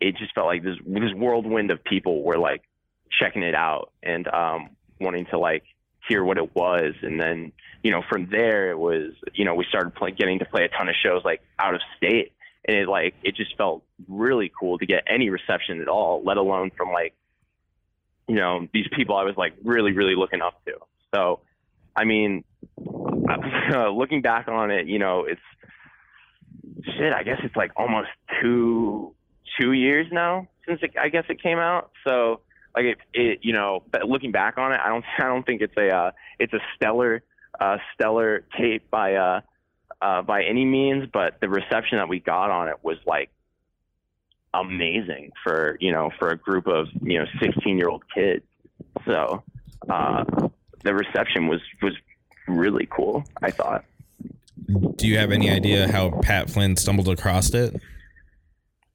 [0.00, 2.62] it just felt like this this whirlwind of people were like
[3.10, 5.64] checking it out and um, wanting to like
[6.08, 6.94] hear what it was.
[7.02, 10.44] And then you know from there it was you know we started play, getting to
[10.44, 12.32] play a ton of shows like out of state,
[12.64, 16.36] and it like it just felt really cool to get any reception at all, let
[16.36, 17.14] alone from like
[18.28, 20.74] you know these people I was like really really looking up to.
[21.14, 21.40] So
[21.94, 22.44] I mean,
[22.78, 25.40] looking back on it, you know, it's
[26.84, 27.12] shit.
[27.12, 28.08] I guess it's like almost
[28.40, 29.14] two
[29.60, 31.90] two years now since it, I guess it came out.
[32.06, 32.40] So
[32.76, 35.76] like it, it, you know, looking back on it, I don't I don't think it's
[35.76, 37.22] a uh, it's a stellar
[37.58, 39.40] uh, stellar tape by uh,
[40.00, 43.30] uh, by any means, but the reception that we got on it was like
[44.54, 48.44] amazing for you know for a group of you know 16 year old kids.
[49.06, 49.42] So
[49.88, 50.24] uh,
[50.84, 51.94] the reception was was
[52.46, 53.24] really cool.
[53.42, 53.84] I thought.
[54.96, 57.80] Do you have any idea how Pat Flynn stumbled across it?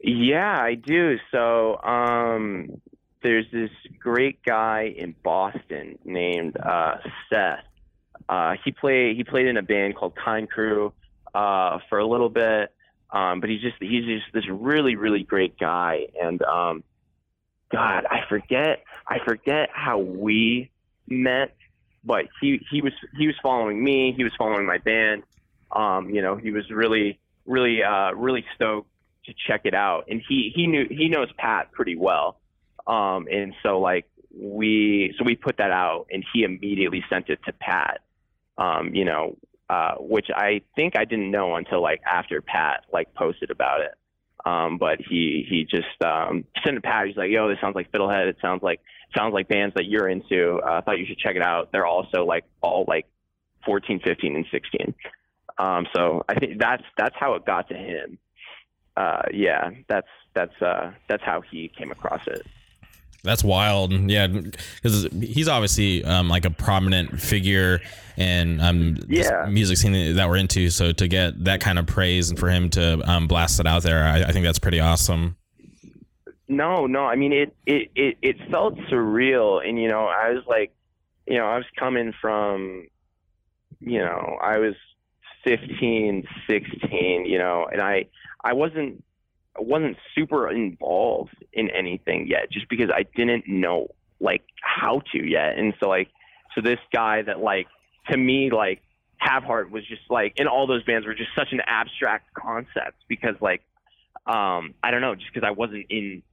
[0.04, 1.18] Yeah, I do.
[1.32, 2.82] So um,
[3.24, 6.98] there's this great guy in Boston named uh,
[7.30, 7.64] Seth.
[8.28, 10.94] Uh, he played he played in a band called Time Crew
[11.34, 12.74] uh, for a little bit,
[13.12, 16.08] um, but he's just he's just this really really great guy.
[16.22, 16.84] And um,
[17.72, 20.72] God, I forget I forget how we
[21.08, 21.56] met,
[22.04, 24.14] but he he was he was following me.
[24.16, 25.24] He was following my band.
[25.72, 28.90] Um, you know, he was really really uh, really stoked
[29.26, 32.41] to check it out, and he he knew he knows Pat pretty well.
[32.88, 37.40] Um, and so like we so we put that out, and he immediately sent it
[37.46, 38.02] to Pat.
[38.58, 39.38] Um, you know,
[39.70, 43.94] uh, which I think I didn't know until like after Pat like posted about it.
[44.46, 47.08] Um, but he he just um, sent it to Pat.
[47.08, 48.28] He's like, "Yo, this sounds like Fiddlehead.
[48.28, 48.82] It sounds like
[49.16, 50.60] sounds like bands that you're into.
[50.66, 51.72] Uh, I thought you should check it out.
[51.72, 53.06] They're also like all like
[53.66, 54.96] 14, 15, and 16."
[55.58, 58.18] Um, so I think that's that's how it got to him.
[58.98, 62.46] Uh, yeah, that's that's uh, that's how he came across it.
[63.24, 63.92] That's wild.
[64.10, 67.80] Yeah, because he's obviously um, like a prominent figure
[68.18, 69.46] in um, Yeah.
[69.48, 70.70] music scene that we're into.
[70.72, 73.84] So to get that kind of praise and for him to um, blast it out
[73.84, 75.38] there, I, I think that's pretty awesome.
[76.48, 77.06] No, no.
[77.06, 79.66] I mean, it, it, it, it felt surreal.
[79.68, 80.74] And, you know, I was like,
[81.28, 82.88] you know, I was coming from,
[83.80, 84.74] you know, I was
[85.46, 88.08] 15, 16, you know, and I,
[88.44, 89.04] I wasn't,
[89.58, 95.26] I wasn't super involved in anything yet just because I didn't know like how to
[95.28, 95.58] yet.
[95.58, 96.10] And so like,
[96.56, 97.68] so this guy that like,
[98.10, 98.82] to me, like
[99.18, 102.98] Have Heart was just like, and all those bands were just such an abstract concept
[103.08, 103.62] because like,
[104.26, 106.24] um, I don't know, just because I wasn't in,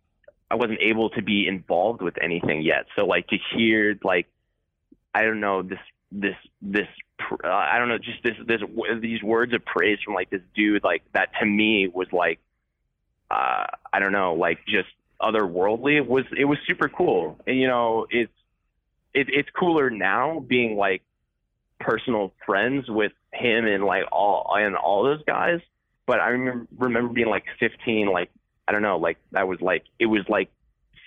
[0.50, 2.86] I wasn't able to be involved with anything yet.
[2.96, 4.26] So like to hear like,
[5.14, 5.78] I don't know this
[6.10, 6.86] this this
[7.44, 8.60] uh, I don't know just this this
[9.00, 12.40] these words of praise from like this dude like that to me was like,
[13.30, 14.88] uh, I don't know like just
[15.20, 15.96] otherworldly.
[15.96, 18.32] It was it was super cool, and you know it's
[19.14, 21.02] it, it's cooler now being like
[21.80, 25.60] personal friends with him and like all and all those guys.
[26.06, 28.30] But I remember remember being like 15, like
[28.66, 30.50] I don't know, like that was like it was like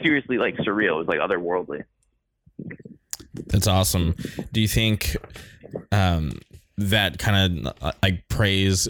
[0.02, 1.02] seriously like surreal.
[1.02, 1.84] It was like otherworldly.
[3.34, 4.16] That's awesome.
[4.52, 5.16] Do you think
[5.92, 6.40] um,
[6.78, 8.88] that kind of like praise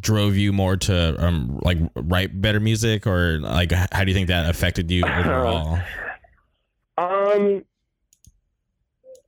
[0.00, 4.28] drove you more to um, like write better music, or like how do you think
[4.28, 5.78] that affected you overall?
[6.98, 7.64] Um,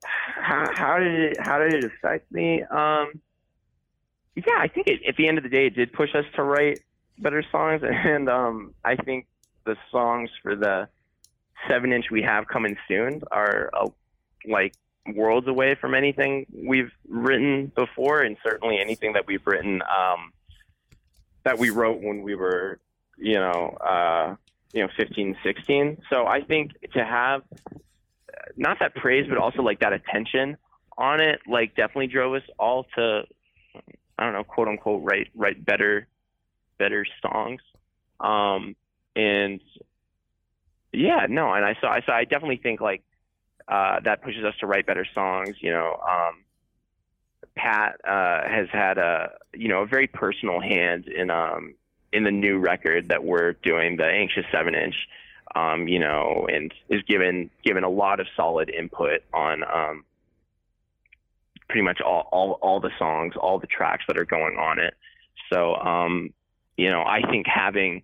[0.02, 2.62] how, how did it how did it affect me?
[2.62, 3.20] Um,
[4.36, 6.42] yeah, I think it, at the end of the day, it did push us to
[6.42, 6.80] write
[7.18, 9.26] better songs, and um, I think
[9.64, 10.88] the songs for the
[11.68, 13.88] seven inch we have coming soon are uh,
[14.46, 14.74] like
[15.14, 20.32] worlds away from anything we've written before, and certainly anything that we've written um,
[21.44, 22.80] that we wrote when we were,
[23.16, 24.36] you know, uh,
[24.72, 26.02] you know 15, 16.
[26.10, 27.42] So I think to have
[28.56, 30.56] not that praise, but also like that attention
[30.98, 33.22] on it, like definitely drove us all to
[34.18, 36.06] I don't know, quote unquote, write write better
[36.78, 37.60] better songs.
[38.20, 38.76] Um,
[39.16, 39.60] and
[40.92, 43.02] yeah, no, and I saw I saw I definitely think like
[43.66, 45.56] uh, that pushes us to write better songs.
[45.60, 46.43] You know, um,
[47.56, 51.74] Pat uh, has had a you know a very personal hand in um,
[52.12, 54.96] in the new record that we're doing, the Anxious Seven Inch.
[55.56, 60.04] Um, you know, and is given given a lot of solid input on um,
[61.68, 64.94] pretty much all, all all the songs, all the tracks that are going on it.
[65.52, 66.32] So, um,
[66.76, 68.02] you know, I think having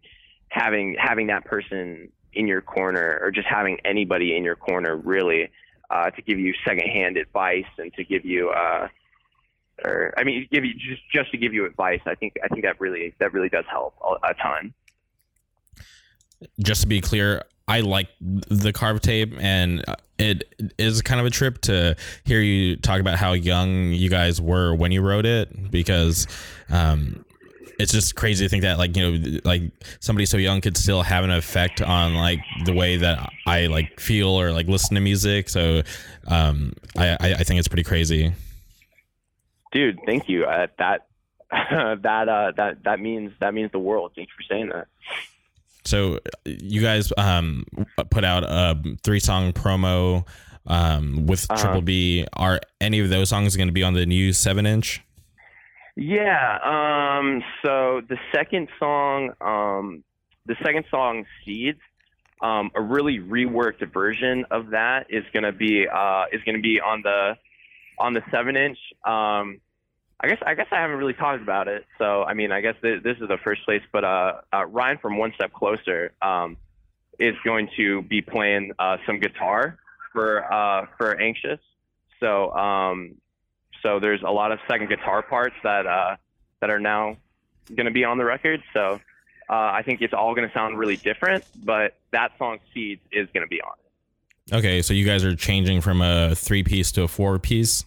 [0.48, 5.50] having having that person in your corner, or just having anybody in your corner, really,
[5.90, 8.88] uh, to give you secondhand advice and to give you, uh,
[9.84, 12.00] or I mean, give you just just to give you advice.
[12.06, 14.74] I think I think that really that really does help a, ton.
[16.62, 19.84] Just to be clear, I like the carb tape, and
[20.18, 24.40] it is kind of a trip to hear you talk about how young you guys
[24.40, 26.26] were when you wrote it, because
[26.70, 27.24] um,
[27.78, 29.62] it's just crazy to think that like you know like
[30.00, 34.00] somebody so young could still have an effect on like the way that I like
[34.00, 35.48] feel or like listen to music.
[35.48, 35.82] So
[36.26, 38.32] um, I I think it's pretty crazy.
[39.72, 40.44] Dude, thank you.
[40.44, 41.06] Uh, that
[41.50, 44.12] that uh, that that means that means the world.
[44.14, 44.86] Thanks for saying that.
[45.84, 47.64] So you guys um,
[48.10, 50.26] put out a three song promo
[50.66, 51.60] um, with uh-huh.
[51.60, 52.26] Triple B.
[52.34, 55.02] Are any of those songs going to be on the new seven inch?
[55.96, 56.58] Yeah.
[56.64, 60.04] Um, so the second song, um,
[60.46, 61.80] the second song, Seeds,
[62.40, 67.02] um, a really reworked version of that is gonna be uh, is gonna be on
[67.02, 67.36] the
[67.98, 68.78] on the seven inch.
[69.04, 69.60] Um,
[70.22, 71.86] I guess I guess I haven't really talked about it.
[71.98, 73.82] So I mean, I guess th- this is the first place.
[73.90, 76.56] But uh, uh, Ryan from One Step Closer um,
[77.18, 79.78] is going to be playing uh, some guitar
[80.12, 81.60] for uh, for Anxious.
[82.20, 83.14] So um,
[83.82, 86.16] so there's a lot of second guitar parts that uh,
[86.60, 87.16] that are now
[87.74, 88.62] going to be on the record.
[88.74, 89.00] So
[89.48, 91.44] uh, I think it's all going to sound really different.
[91.64, 93.72] But that song Seeds is going to be on.
[94.52, 97.84] Okay, so you guys are changing from a three piece to a four piece.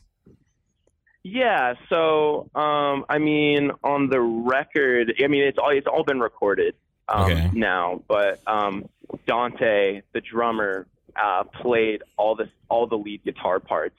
[1.24, 6.20] Yeah, so um, I mean, on the record, I mean, it's all it's all been
[6.20, 6.76] recorded
[7.08, 7.50] um, okay.
[7.54, 8.90] now, but um,
[9.26, 13.96] Dante, the drummer, uh, played all the all the lead guitar parts,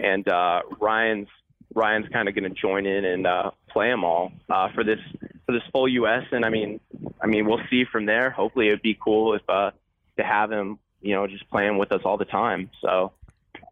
[0.00, 1.28] and uh, Ryan's
[1.74, 5.00] Ryan's kind of going to join in and uh, play them all uh, for this
[5.44, 6.24] for this full U.S.
[6.32, 6.80] And I mean,
[7.20, 8.30] I mean, we'll see from there.
[8.30, 9.72] Hopefully, it'd be cool if uh,
[10.16, 12.70] to have him, you know, just playing with us all the time.
[12.80, 13.12] So,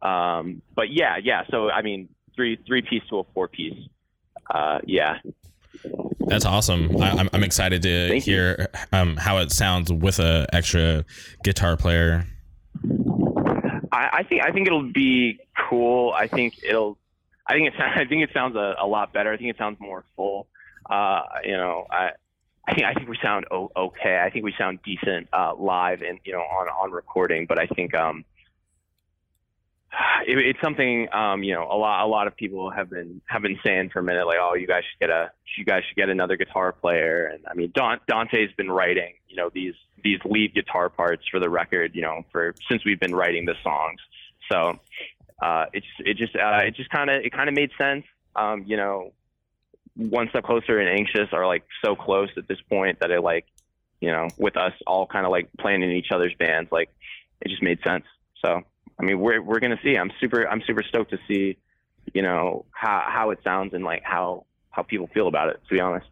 [0.03, 1.45] um, but yeah, yeah.
[1.51, 2.11] So I mean
[2.41, 3.79] three three piece to a four piece.
[4.49, 5.19] Uh, yeah.
[6.21, 6.97] That's awesome.
[7.01, 11.05] I, am I'm excited to Thank hear um, how it sounds with a extra
[11.45, 12.27] guitar player.
[13.93, 16.13] I, I, think I think it'll be cool.
[16.13, 16.97] I think it'll.
[17.47, 17.81] I think it.
[17.81, 19.33] I think it sounds a, a lot better.
[19.33, 20.47] I think it sounds more full.
[20.89, 22.11] Uh, you know, I.
[22.69, 24.23] I think I think we sound okay.
[24.25, 27.47] I think we sound decent uh, live and you know on on recording.
[27.47, 28.25] But I think um,
[30.27, 33.43] it, it's something um, you know a lot a lot of people have been have
[33.43, 35.97] been saying for a minute like oh you guys should get a you guys should
[35.97, 37.27] get another guitar player.
[37.27, 41.51] And I mean Dante's been writing you know these these lead guitar parts for the
[41.51, 44.01] record you know for since we've been writing the songs.
[44.51, 44.79] So
[45.43, 48.05] uh, it just it just uh, it just kind of it kind of made sense.
[48.37, 49.13] Um, you know
[49.97, 53.47] one step closer and anxious are like so close at this point that it like
[54.01, 56.91] you know with us all kind of like playing in each other's bands like
[57.41, 58.05] it just made sense.
[58.45, 58.63] So
[59.01, 59.97] I mean, we're we're gonna see.
[59.97, 61.57] I'm super I'm super stoked to see,
[62.13, 65.61] you know, how how it sounds and like how how people feel about it.
[65.69, 66.07] To be honest.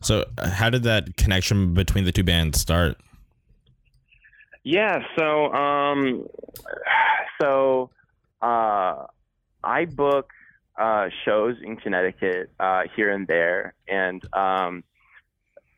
[0.00, 2.98] So, how did that connection between the two bands start?
[4.64, 5.04] Yeah.
[5.16, 6.26] So, um,
[7.40, 7.90] so
[8.42, 9.06] uh,
[9.62, 10.32] I book
[10.76, 14.82] uh, shows in Connecticut uh, here and there, and um,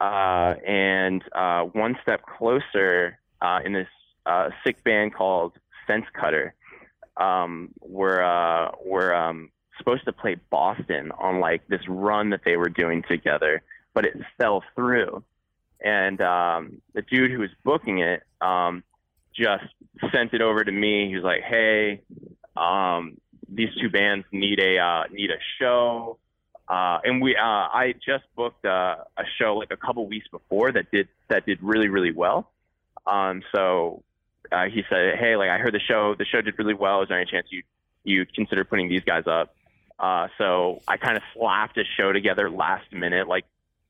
[0.01, 3.89] uh, and uh, one step closer uh, in this
[4.25, 5.53] uh, sick band called
[5.87, 6.55] fence cutter.
[7.17, 12.57] Um, were uh, were um, supposed to play Boston on like this run that they
[12.57, 13.63] were doing together,
[13.95, 15.25] but it fell through.
[15.83, 18.83] And um, the dude who was booking it um,
[19.35, 19.65] just
[20.13, 21.09] sent it over to me.
[21.09, 22.03] He was like, "Hey,
[22.57, 26.19] um, these two bands need a uh, need a show."
[26.69, 30.73] Uh, and we, uh, I just booked a, a show like a couple weeks before
[30.73, 32.51] that did that did really really well.
[33.07, 34.03] Um, so
[34.53, 36.15] uh, he said, "Hey, like I heard the show.
[36.15, 37.03] The show did really well.
[37.03, 37.63] Is there any chance you
[38.05, 39.55] you consider putting these guys up?"
[39.99, 43.29] Uh, so I kind of slapped a show together last minute.
[43.29, 43.45] Like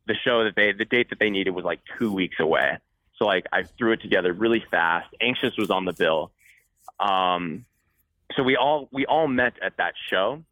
[0.06, 2.78] the show that they, the date that they needed was like two weeks away.
[3.18, 5.12] So like I threw it together really fast.
[5.20, 6.30] Anxious was on the bill.
[7.00, 7.64] Um,
[8.36, 10.42] so we all we all met at that show,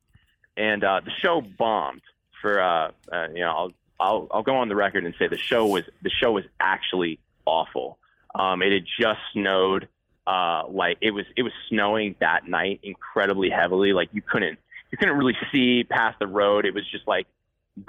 [0.57, 2.03] and uh, the show bombed.
[2.41, 5.39] For uh, uh, you know, I'll, I'll I'll go on the record and say the
[5.39, 7.99] show was the show was actually awful.
[8.35, 9.89] Um, it had just snowed.
[10.27, 13.93] Uh, like it was it was snowing that night incredibly heavily.
[13.93, 14.59] Like you couldn't
[14.91, 16.65] you couldn't really see past the road.
[16.65, 17.27] It was just like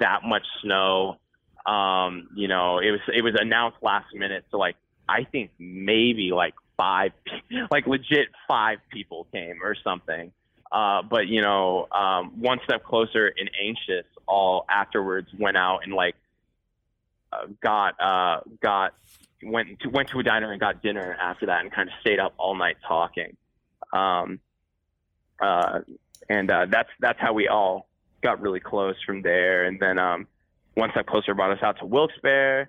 [0.00, 1.18] that much snow.
[1.64, 4.76] Um, you know, it was it was announced last minute, so like
[5.08, 7.12] I think maybe like five,
[7.70, 10.32] like legit five people came or something.
[10.70, 15.92] Uh, but you know, um, one step closer and anxious, all afterwards went out and
[15.92, 16.16] like
[17.32, 18.94] uh, got uh, got
[19.42, 22.18] went to went to a diner and got dinner after that and kind of stayed
[22.18, 23.36] up all night talking.
[23.92, 24.40] Um,
[25.40, 25.80] uh,
[26.28, 27.88] and uh, that's that's how we all
[28.22, 29.64] got really close from there.
[29.64, 30.26] And then um,
[30.74, 32.68] one step closer brought us out to Wilkes-Barre,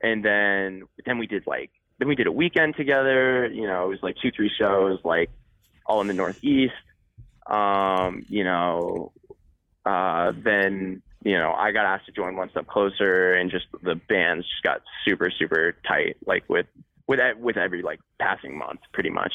[0.00, 3.46] and then then we did like then we did a weekend together.
[3.48, 5.30] You know, it was like two three shows, like
[5.86, 6.74] all in the Northeast.
[7.46, 9.12] Um, you know,
[9.84, 13.94] uh, then you know I got asked to join One Step Closer, and just the
[13.94, 16.66] bands just got super super tight, like with
[17.06, 19.32] with with every like passing month, pretty much.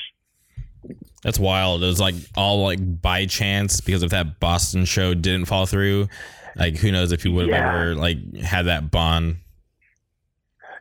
[1.24, 1.84] That's wild.
[1.84, 6.08] It was like all like by chance because if that Boston show didn't fall through,
[6.56, 7.76] like who knows if you would have Yeah.
[7.82, 9.38] ever like had that bond.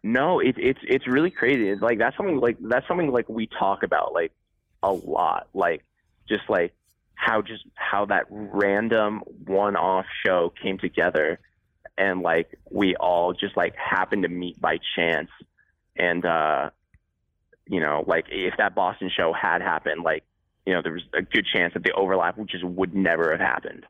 [0.02, 1.68] No, it's it's it's really crazy.
[1.68, 4.32] It's like that's something like that's something like we talk about like
[4.82, 5.48] a lot.
[5.54, 5.82] Like
[6.28, 6.72] just like
[7.16, 11.40] how just how that random one-off show came together,
[11.98, 15.30] and like we all just like happened to meet by chance,
[15.96, 16.70] and uh,
[17.66, 20.22] you know, like if that Boston show had happened, like
[20.66, 23.86] you know, there was a good chance that the overlap just would never have happened.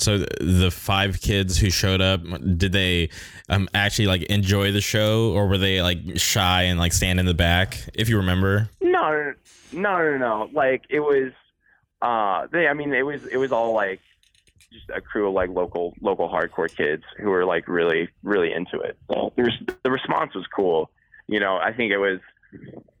[0.00, 2.22] So the five kids who showed up,
[2.56, 3.10] did they
[3.48, 7.26] um actually like enjoy the show or were they like shy and like stand in
[7.26, 7.78] the back?
[7.94, 8.70] If you remember.
[8.80, 9.34] No, no,
[9.72, 10.50] no, no, no.
[10.52, 11.32] Like it was,
[12.00, 12.66] uh, they.
[12.68, 14.00] I mean, it was it was all like
[14.72, 18.78] just a crew of like local local hardcore kids who were like really really into
[18.80, 18.96] it.
[19.10, 20.90] So there's the response was cool.
[21.26, 22.20] You know, I think it was,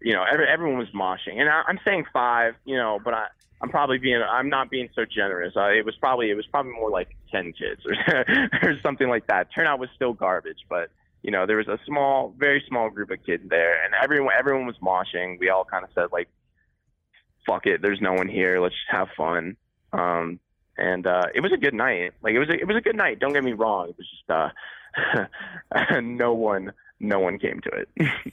[0.00, 3.26] you know, every, everyone was moshing, and I, I'm saying five, you know, but I.
[3.60, 5.56] I'm probably being I'm not being so generous.
[5.56, 8.24] Uh, it was probably it was probably more like ten kids or,
[8.62, 9.48] or something like that.
[9.52, 10.92] Turnout was still garbage, but
[11.24, 14.64] you know there was a small, very small group of kids there, and everyone everyone
[14.64, 15.40] was moshing.
[15.40, 16.28] We all kind of said like,
[17.48, 18.60] "Fuck it, there's no one here.
[18.60, 19.56] Let's just have fun."
[19.92, 20.38] Um,
[20.76, 22.12] and uh, it was a good night.
[22.22, 23.18] Like it was a, it was a good night.
[23.18, 23.88] Don't get me wrong.
[23.88, 27.88] It was just uh, no one no one came to it.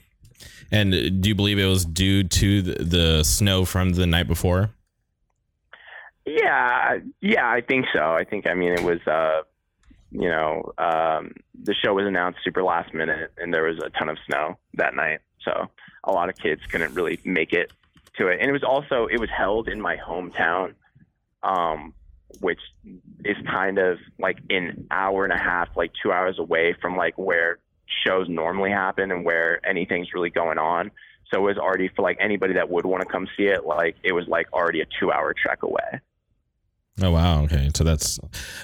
[0.70, 4.70] And do you believe it was due to the, the snow from the night before?
[6.24, 8.00] Yeah, yeah, I think so.
[8.00, 9.42] I think I mean it was uh
[10.10, 14.08] you know, um the show was announced super last minute and there was a ton
[14.08, 15.20] of snow that night.
[15.42, 15.70] So
[16.04, 17.72] a lot of kids couldn't really make it
[18.18, 18.38] to it.
[18.40, 20.74] And it was also it was held in my hometown
[21.42, 21.92] um
[22.40, 22.58] which
[23.24, 27.16] is kind of like an hour and a half, like 2 hours away from like
[27.16, 27.58] where
[28.04, 30.90] shows normally happen and where anything's really going on.
[31.32, 33.96] So it was already for like anybody that would want to come see it, like
[34.02, 36.00] it was like already a 2-hour trek away.
[37.00, 37.70] Oh wow, okay.
[37.74, 38.18] So that's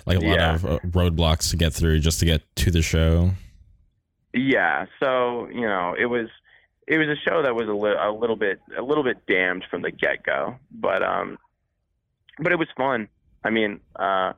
[0.06, 0.54] like a lot Yeah.
[0.54, 3.30] of uh, roadblocks to get through just to get to the show.
[4.34, 6.28] Yeah, so you know, it was
[6.86, 9.64] it was a show that was a, li- a little bit a little bit damned
[9.70, 11.38] from the get go, but um,
[12.38, 13.08] but it was fun.
[13.44, 14.32] I mean, uh,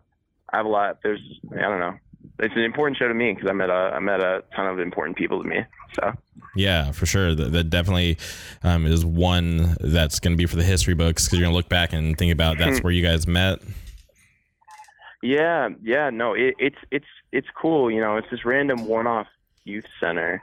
[0.50, 0.98] I have a lot.
[1.02, 1.20] There's
[1.52, 1.98] I don't know.
[2.38, 4.78] It's an important show to me because I met a I met a ton of
[4.78, 5.64] important people to me.
[5.94, 6.12] So
[6.56, 7.34] Yeah, for sure.
[7.34, 8.18] That, that definitely
[8.62, 11.56] um, is one that's going to be for the history books because you're going to
[11.56, 13.60] look back and think about that's where you guys met.
[15.22, 17.90] yeah, yeah, no, it, it's it's it's cool.
[17.90, 19.26] You know, it's this random one off
[19.64, 20.42] youth center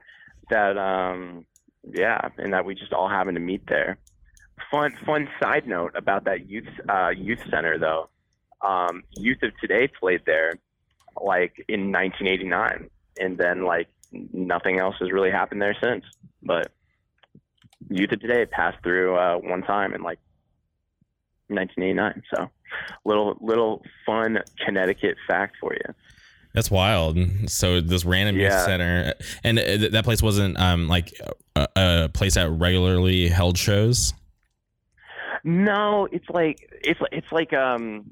[0.50, 1.46] that um,
[1.84, 3.98] yeah, and that we just all happen to meet there.
[4.70, 8.10] Fun fun side note about that youth uh, youth center though.
[8.62, 10.54] Um, Youth of Today played there
[11.20, 16.06] like in 1989, and then like nothing else has really happened there since.
[16.44, 16.72] But
[17.90, 20.20] Youth of Today passed through uh, one time in like
[21.48, 22.24] 1989.
[22.36, 22.50] So
[23.04, 25.94] little little fun Connecticut fact for you.
[26.54, 27.18] That's wild.
[27.50, 31.14] So this random youth center, and th- that place wasn't um, like
[31.56, 34.14] a, a place that regularly held shows.
[35.44, 38.12] No, it's like it's it's like um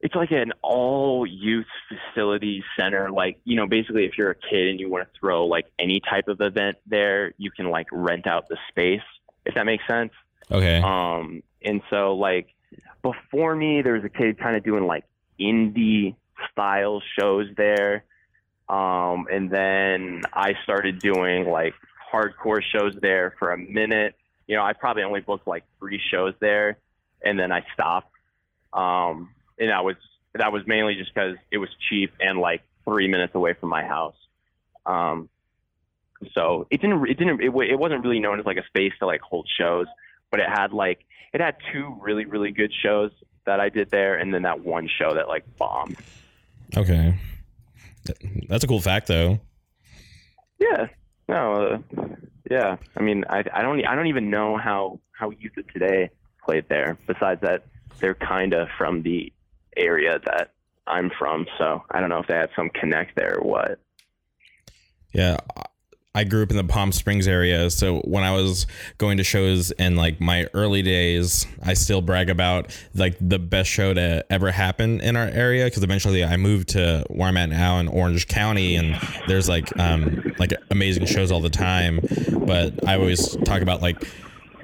[0.00, 4.68] it's like an all youth facility center like you know basically if you're a kid
[4.68, 8.26] and you want to throw like any type of event there you can like rent
[8.26, 9.02] out the space
[9.44, 10.10] if that makes sense
[10.50, 10.80] Okay.
[10.80, 12.48] um and so like
[13.02, 15.04] before me there was a kid kind of doing like
[15.38, 16.14] indie
[16.52, 18.04] style shows there
[18.70, 21.74] Um, and then I started doing like
[22.12, 24.14] hardcore shows there for a minute.
[24.46, 26.78] You know, I probably only booked like three shows there,
[27.20, 28.12] and then I stopped.
[28.72, 29.96] Um, and that was
[30.34, 33.84] that was mainly just because it was cheap and like three minutes away from my
[33.84, 34.14] house.
[34.86, 35.28] Um,
[36.32, 39.06] so it didn't it didn't it, it wasn't really known as like a space to
[39.06, 39.88] like hold shows,
[40.30, 43.10] but it had like it had two really really good shows
[43.46, 45.96] that I did there, and then that one show that like bombed.
[46.76, 47.14] Okay,
[48.48, 49.40] that's a cool fact though.
[50.58, 50.86] Yeah.
[51.28, 51.82] No.
[51.98, 52.06] Uh,
[52.50, 52.76] yeah.
[52.96, 56.10] I mean, I I don't I don't even know how how Youth of Today
[56.44, 56.98] played there.
[57.06, 57.64] Besides that,
[57.98, 59.32] they're kind of from the
[59.76, 60.52] area that
[60.86, 63.78] I'm from, so I don't know if they had some connect there or what.
[65.12, 65.38] Yeah,
[66.12, 68.66] I grew up in the Palm Springs area, so when I was
[68.98, 73.70] going to shows in like my early days, I still brag about like the best
[73.70, 77.50] show to ever happen in our area because eventually I moved to where I'm at
[77.50, 82.00] now in Orange County, and there's like um like amazing shows all the time.
[82.44, 84.02] But I always talk about like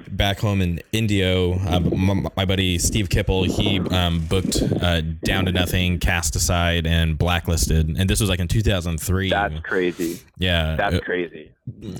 [0.09, 5.45] back home in Indio, uh, my, my, buddy Steve Kipple, he um, booked uh, Down
[5.45, 9.29] to Nothing, Cast Aside, and Blacklisted, and this was like in 2003.
[9.29, 10.21] That's crazy.
[10.37, 11.51] Yeah, that's it, crazy.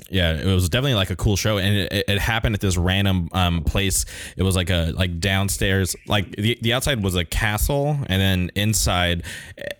[0.08, 3.28] Yeah, it was definitely like a cool show, and it, it happened at this random
[3.32, 4.04] um, place.
[4.36, 8.50] It was like a like downstairs, like the, the outside was a castle, and then
[8.54, 9.24] inside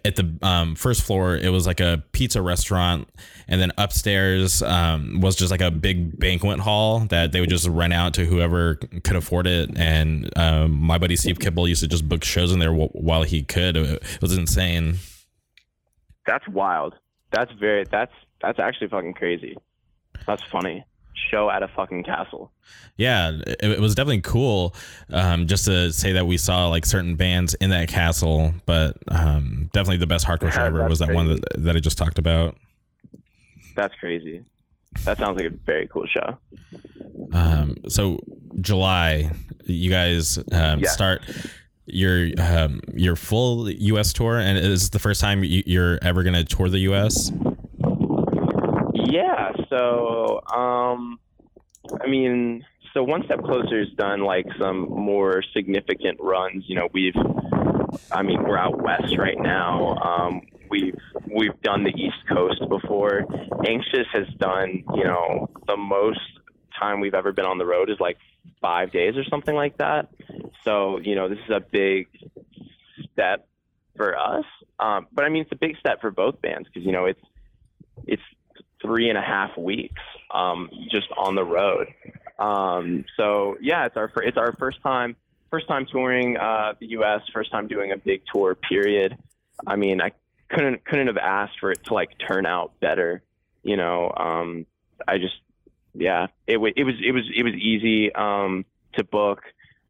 [0.04, 3.08] at the um, first floor, it was like a pizza restaurant
[3.48, 7.66] and then upstairs um, was just like a big banquet hall that they would just
[7.66, 9.70] rent out to whoever could afford it.
[9.76, 13.22] And um, my buddy Steve Kibble used to just book shows in there w- while
[13.22, 13.76] he could.
[13.76, 14.96] It was insane.
[16.26, 16.94] That's wild.
[17.30, 17.84] That's very.
[17.84, 18.12] That's
[18.42, 19.56] that's actually fucking crazy.
[20.26, 20.84] That's funny
[21.30, 22.52] show at a fucking castle.
[22.96, 24.74] Yeah, it, it was definitely cool.
[25.10, 29.70] Um, just to say that we saw like certain bands in that castle, but um,
[29.72, 31.16] definitely the best hardcore show ever was that crazy.
[31.16, 32.56] one that, that I just talked about.
[33.74, 34.44] That's crazy.
[35.04, 36.38] That sounds like a very cool show.
[37.32, 38.20] Um, so
[38.60, 39.30] July,
[39.64, 40.88] you guys um, yeah.
[40.88, 41.22] start
[41.86, 44.12] your um, your full U.S.
[44.12, 47.32] tour, and is this the first time you're ever going to tour the U.S.
[48.94, 49.52] Yeah.
[49.68, 51.18] So, um,
[52.00, 56.64] I mean, so one step closer has done like some more significant runs.
[56.66, 57.14] You know, we've,
[58.10, 59.96] I mean, we're out west right now.
[59.96, 63.26] Um, we've we've done the East Coast before.
[63.66, 66.20] Anxious has done, you know, the most
[66.78, 68.16] time we've ever been on the road is like
[68.60, 70.08] five days or something like that.
[70.64, 72.08] So, you know, this is a big
[73.12, 73.46] step
[73.96, 74.44] for us.
[74.78, 77.20] Um, but I mean, it's a big step for both bands because, you know, it's,
[78.06, 78.22] it's
[78.80, 80.00] three and a half weeks
[80.32, 81.88] um, just on the road.
[82.38, 85.16] Um, so yeah, it's our, it's our first time,
[85.50, 89.16] first time touring uh, the U.S., first time doing a big tour period.
[89.66, 90.12] I mean, I
[90.48, 93.22] couldn't couldn't have asked for it to like turn out better.
[93.62, 94.66] You know, um,
[95.06, 95.36] I just
[95.94, 99.42] yeah, it, it was it was it was easy um, to book.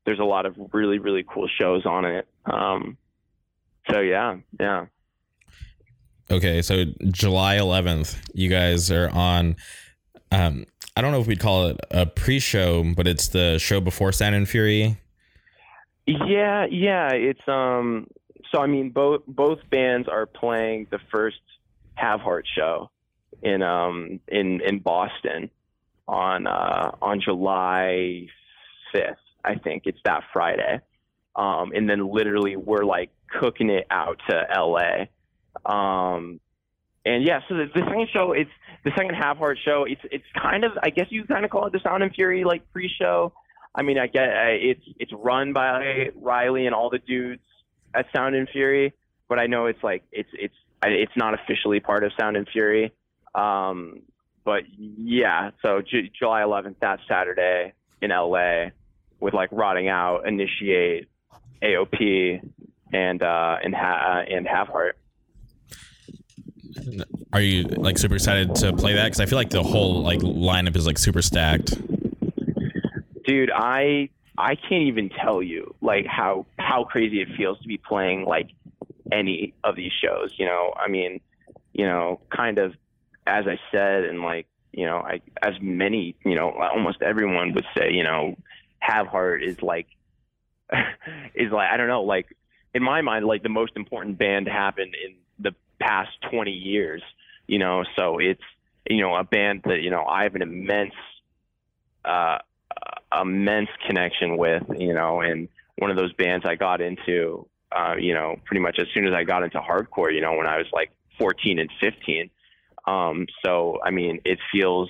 [0.04, 2.26] There's a lot of really really cool shows on it.
[2.46, 2.96] Um,
[3.90, 4.86] so yeah, yeah.
[6.30, 9.56] Okay, so July 11th, you guys are on.
[10.30, 14.12] Um, I don't know if we'd call it a pre-show, but it's the show before
[14.12, 14.98] Sound and Fury.
[16.08, 18.06] Yeah, yeah, it's um
[18.50, 21.40] so I mean, both both bands are playing the first
[21.96, 22.90] Have Heart show
[23.42, 25.50] in um in in Boston
[26.06, 28.26] on uh, on July
[28.90, 29.18] fifth.
[29.44, 30.80] I think it's that Friday,
[31.36, 35.10] um, and then literally we're like cooking it out to L.A.
[35.70, 36.40] Um,
[37.04, 38.50] and yeah, so the, the second show, it's
[38.82, 39.84] the second Have Heart show.
[39.86, 42.44] It's it's kind of I guess you kind of call it the Sound and Fury
[42.44, 43.34] like pre-show.
[43.74, 47.42] I mean, I get it's it's run by Riley and all the dudes
[47.94, 48.92] at Sound and Fury,
[49.28, 52.92] but I know it's like it's it's it's not officially part of Sound and Fury.
[53.34, 54.02] Um,
[54.44, 58.70] but yeah, so J- July 11th, that Saturday in LA,
[59.20, 61.08] with like rotting out, initiate,
[61.62, 62.40] AOP,
[62.92, 64.96] and uh, and ha- uh, and Have Heart.
[67.32, 69.04] Are you like super excited to play that?
[69.04, 71.76] Because I feel like the whole like lineup is like super stacked.
[73.28, 74.08] Dude, I
[74.38, 78.48] I can't even tell you like how how crazy it feels to be playing like
[79.12, 80.32] any of these shows.
[80.38, 81.20] You know, I mean,
[81.74, 82.72] you know, kind of
[83.26, 87.66] as I said, and like you know, I as many you know, almost everyone would
[87.76, 88.34] say, you know,
[88.78, 89.88] Have Heart is like
[91.34, 92.34] is like I don't know, like
[92.72, 97.02] in my mind, like the most important band happened in the past 20 years.
[97.46, 98.40] You know, so it's
[98.88, 100.94] you know a band that you know I have an immense
[102.06, 102.38] uh,
[103.12, 108.14] immense connection with, you know, and one of those bands I got into uh, you
[108.14, 110.66] know, pretty much as soon as I got into hardcore, you know, when I was
[110.72, 112.30] like 14 and 15.
[112.86, 114.88] Um, so, I mean, it feels,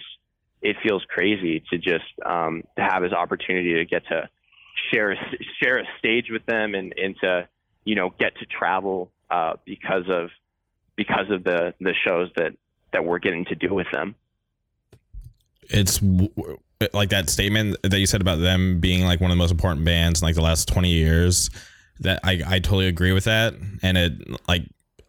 [0.63, 4.29] it feels crazy to just, um, to have this opportunity to get to
[4.91, 5.17] share,
[5.61, 7.49] share a stage with them and, and to,
[7.85, 10.31] you know, get to travel, uh, because of,
[10.95, 12.53] because of the, the shows that,
[12.93, 14.15] that we're getting to do with them.
[15.69, 16.01] It's
[16.93, 19.85] like that statement that you said about them being like one of the most important
[19.85, 21.51] bands in like the last 20 years
[22.01, 23.55] that I, I totally agree with that.
[23.83, 24.13] And it
[24.49, 24.63] like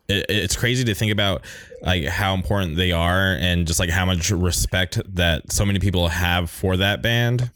[0.07, 1.45] it, it's crazy to think about
[1.83, 6.07] like how important they are and just like how much respect that so many people
[6.07, 7.51] have for that band.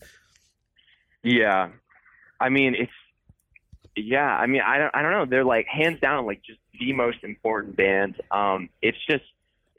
[1.24, 1.70] Yeah.
[2.40, 2.92] I mean it's
[3.96, 5.26] yeah i mean i don't i don't know.
[5.26, 8.22] They're like hands down like just the most important band.
[8.30, 9.24] Um it's just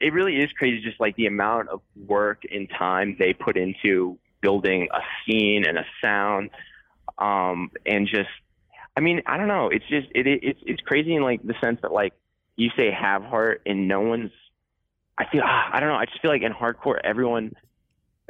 [0.01, 4.19] it really is crazy just like the amount of work and time they put into
[4.41, 6.49] building a scene and a sound
[7.17, 8.29] um and just
[8.97, 9.69] I mean, I don't know.
[9.69, 12.13] It's just it, it it's it's crazy in like the sense that like
[12.55, 14.31] you say have heart and no one's.
[15.17, 15.95] I feel I don't know.
[15.95, 17.53] I just feel like in hardcore everyone,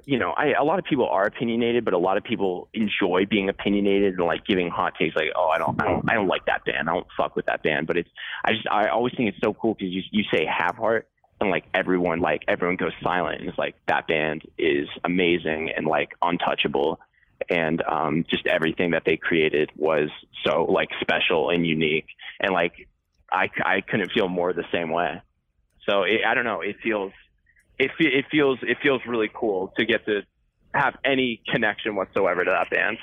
[0.05, 3.25] you know, I a lot of people are opinionated, but a lot of people enjoy
[3.29, 5.15] being opinionated and like giving hot takes.
[5.15, 6.89] Like, oh, I don't, I don't, I don't like that band.
[6.89, 7.85] I don't fuck with that band.
[7.85, 8.09] But it's
[8.43, 11.07] I just I always think it's so cool because you you say have heart
[11.41, 15.85] and like everyone like everyone goes silent and it's like that band is amazing and
[15.85, 16.99] like untouchable.
[17.49, 20.09] And um, just everything that they created was
[20.45, 22.07] so like special and unique.
[22.39, 22.87] And like
[23.29, 25.21] I, I couldn't feel more the same way.
[25.87, 26.61] So it, I don't know.
[26.61, 27.11] It feels
[27.77, 30.21] it, it feels it feels really cool to get to
[30.73, 32.97] have any connection whatsoever to that band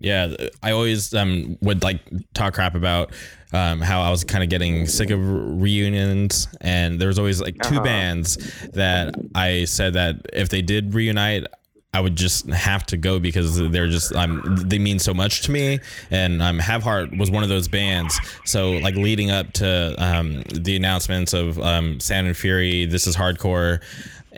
[0.00, 2.00] yeah, I always um, would like
[2.34, 3.12] talk crap about
[3.52, 7.56] um, how I was kind of getting sick of reunions, and there was always like
[7.62, 7.84] 2 uh-huh.
[7.84, 8.36] bands
[8.70, 11.46] that I said that if they did reunite,
[11.92, 15.50] I would just have to go because they're just um they mean so much to
[15.50, 15.80] me
[16.12, 20.44] and um Have Heart was one of those bands so like leading up to um
[20.54, 23.80] the announcements of um Sound and Fury this is hardcore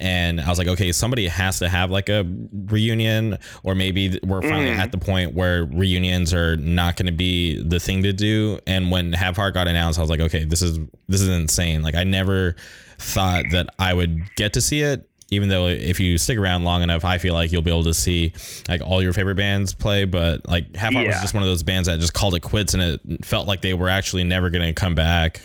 [0.02, 4.42] and I was like okay somebody has to have like a reunion or maybe we're
[4.42, 4.76] finally mm.
[4.76, 8.90] at the point where reunions are not going to be the thing to do and
[8.90, 10.78] when Have Heart got announced I was like okay this is
[11.08, 12.56] this is insane like I never
[12.98, 16.82] thought that I would get to see it even though if you stick around long
[16.82, 18.34] enough, I feel like you'll be able to see
[18.68, 20.04] like all your favorite bands play.
[20.04, 21.12] But like Have Heart yeah.
[21.12, 23.62] was just one of those bands that just called it quits, and it felt like
[23.62, 25.40] they were actually never going to come back.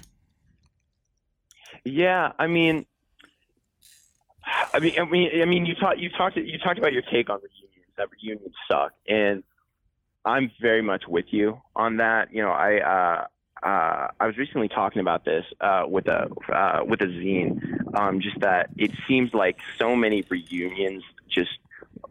[1.85, 2.85] Yeah, I mean,
[4.73, 7.29] I mean, I mean, I mean, you talked, you talked, you talked about your take
[7.29, 7.73] on reunions.
[7.97, 9.43] That reunions suck, and
[10.23, 12.33] I'm very much with you on that.
[12.33, 12.79] You know, I.
[12.79, 13.27] uh
[13.63, 17.97] uh, I was recently talking about this uh, with a uh, with a zine.
[17.97, 21.57] Um, just that it seems like so many reunions just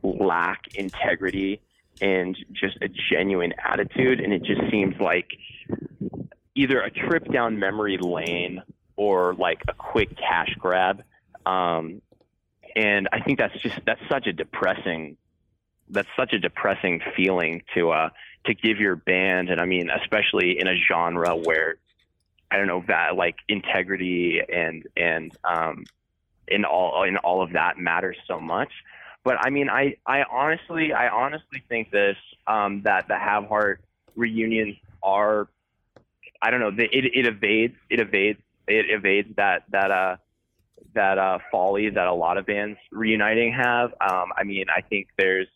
[0.03, 1.61] lack integrity
[2.01, 5.31] and just a genuine attitude, and it just seems like
[6.55, 8.63] either a trip down memory lane
[8.97, 11.05] or like a quick cash grab.
[11.45, 12.03] Um,
[12.77, 15.17] and I think that's just that's such a depressing
[15.89, 18.11] that's such a depressing feeling to uh
[18.45, 21.77] to give your band and I mean especially in a genre where
[22.51, 25.85] I don't know that like integrity and and um
[26.47, 28.71] in all in all of that matters so much.
[29.25, 32.17] But I mean I I honestly I honestly think this
[32.47, 33.81] um that the Have Heart
[34.15, 35.49] reunions are
[36.43, 40.17] I don't know it it evades it evades it evades that that uh
[40.97, 43.95] that uh folly that a lot of bands reuniting have.
[44.01, 45.49] Um I mean I think there's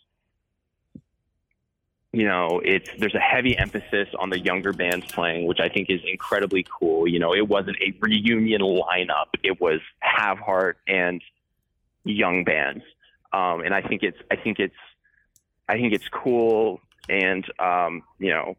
[2.12, 5.90] you know, it's there's a heavy emphasis on the younger bands playing, which I think
[5.90, 7.06] is incredibly cool.
[7.06, 11.22] You know, it wasn't a reunion lineup; it was Have Heart and
[12.04, 12.82] young bands,
[13.32, 14.74] um, and I think it's I think it's
[15.68, 18.56] I think it's cool, and um, you know,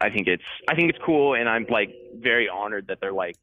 [0.00, 3.36] I think it's I think it's cool, and I'm like very honored that they're like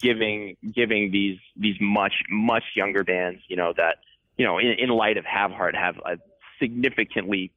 [0.00, 3.98] giving giving these these much much younger bands, you know, that
[4.36, 6.18] you know, in, in light of Have Heart, have a
[6.60, 7.52] significantly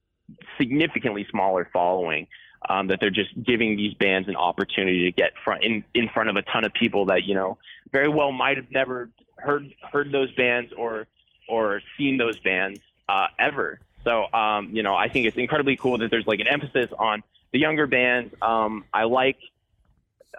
[0.57, 2.27] significantly smaller following.
[2.67, 6.29] Um, that they're just giving these bands an opportunity to get front in, in front
[6.29, 7.59] of a ton of people that you know
[7.91, 11.05] very well might have never heard heard those bands or
[11.47, 13.79] or seen those bands uh, ever.
[14.03, 17.21] So um, you know I think it's incredibly cool that there's like an emphasis on
[17.53, 18.33] the younger bands.
[18.41, 19.37] Um, I like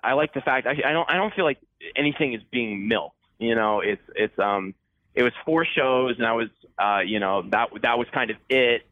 [0.03, 1.59] I like the fact I, I don't I don't feel like
[1.97, 3.16] anything is being milked.
[3.39, 4.74] You know it's it's um
[5.14, 8.36] it was four shows and I was uh, you know that that was kind of
[8.49, 8.89] it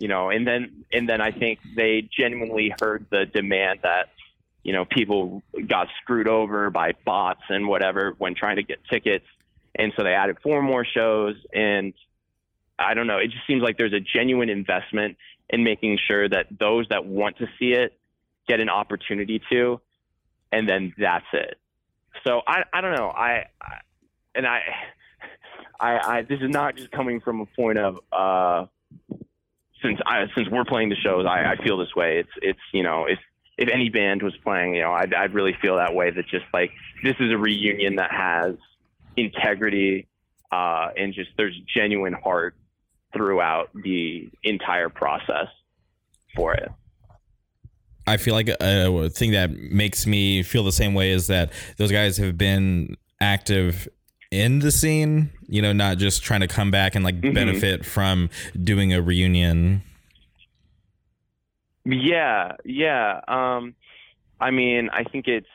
[0.00, 4.08] you know, and then and then I think they genuinely heard the demand that
[4.64, 9.26] you know people got screwed over by bots and whatever when trying to get tickets,
[9.74, 11.36] and so they added four more shows.
[11.52, 11.92] And
[12.78, 15.18] I don't know, it just seems like there's a genuine investment
[15.50, 17.92] in making sure that those that want to see it
[18.48, 19.82] get an opportunity to,
[20.52, 21.58] and then that's it.
[22.26, 23.78] So I I don't know I, I
[24.34, 24.60] and I,
[25.80, 28.66] I I this is not just coming from a point of uh
[29.82, 32.18] since I since we're playing the shows I, I feel this way.
[32.18, 33.18] It's it's you know if
[33.56, 36.46] if any band was playing you know I'd I'd really feel that way that just
[36.52, 36.70] like
[37.02, 38.56] this is a reunion that has
[39.16, 40.08] integrity
[40.52, 42.54] uh and just there's genuine heart
[43.12, 45.48] throughout the entire process
[46.34, 46.70] for it.
[48.06, 51.92] I feel like a thing that makes me feel the same way is that those
[51.92, 53.88] guys have been active
[54.30, 57.34] in the scene, you know, not just trying to come back and like mm-hmm.
[57.34, 58.30] benefit from
[58.62, 59.82] doing a reunion.
[61.84, 63.20] Yeah, yeah.
[63.26, 63.74] Um,
[64.40, 65.48] I mean, I think it's,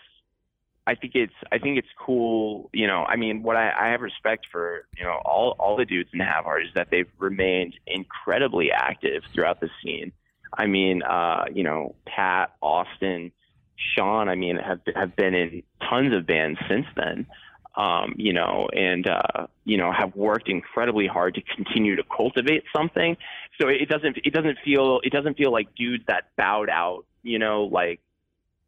[0.88, 2.70] I think it's, I think it's cool.
[2.74, 5.86] You know, I mean, what I, I have respect for, you know, all all the
[5.86, 10.12] dudes in Have Heart is that they've remained incredibly active throughout the scene.
[10.54, 13.32] I mean, uh, you know, Pat, Austin,
[13.76, 14.30] Sean.
[14.30, 17.28] I mean, have have been in tons of bands since then.
[17.76, 22.64] Um, you know, and uh, you know, have worked incredibly hard to continue to cultivate
[22.74, 23.18] something.
[23.60, 27.06] So it doesn't it doesn't feel it doesn't feel like dudes that bowed out.
[27.24, 28.00] You know, like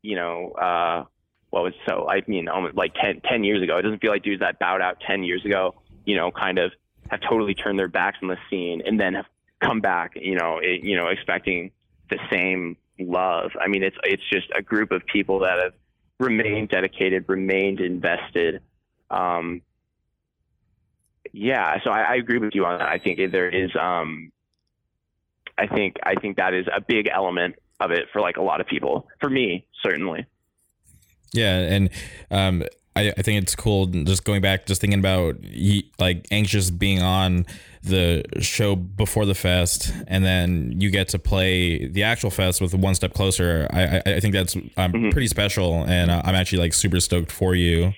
[0.01, 1.05] you know, uh,
[1.51, 2.07] what was so?
[2.09, 3.77] I mean, almost like 10, 10 years ago.
[3.77, 5.75] It doesn't feel like dudes that bowed out ten years ago.
[6.05, 6.71] You know, kind of
[7.09, 9.25] have totally turned their backs on the scene and then have
[9.61, 10.13] come back.
[10.15, 11.71] You know, it, you know, expecting
[12.09, 13.51] the same love.
[13.59, 15.73] I mean, it's it's just a group of people that have
[16.19, 18.61] remained dedicated, remained invested.
[19.09, 19.61] Um,
[21.31, 22.87] yeah, so I, I, agree with you on that.
[22.87, 24.31] I think there is, um,
[25.57, 28.59] I think I think that is a big element of it for like a lot
[28.61, 29.07] of people.
[29.19, 30.25] For me, certainly.
[31.33, 31.89] Yeah, and
[32.31, 32.63] um,
[32.97, 35.37] I, I think it's cool just going back, just thinking about
[35.99, 37.45] like anxious being on
[37.83, 42.73] the show before the fest, and then you get to play the actual fest with
[42.73, 43.67] one step closer.
[43.71, 45.09] I I, I think that's um, mm-hmm.
[45.09, 47.93] pretty special, and uh, I'm actually like super stoked for you.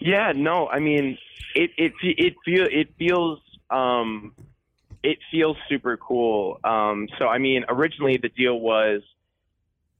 [0.00, 1.18] Yeah, no, I mean
[1.54, 3.40] it it it feel it feels
[3.70, 4.32] um
[5.02, 6.60] it feels super cool.
[6.64, 9.02] Um, so I mean, originally the deal was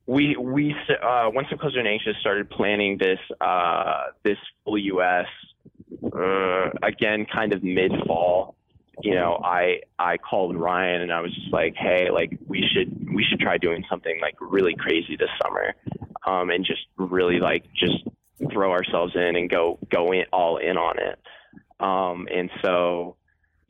[0.06, 5.26] we we uh, One Step Closer and Anxious started planning this uh, this full U.S.
[6.02, 8.56] Uh, again, kind of mid fall.
[9.02, 13.14] You know, I I called Ryan and I was just like, hey, like we should
[13.14, 15.74] we should try doing something like really crazy this summer,
[16.26, 18.04] um, and just really like just
[18.52, 21.18] throw ourselves in and go go in all in on it.
[21.78, 23.16] Um, and so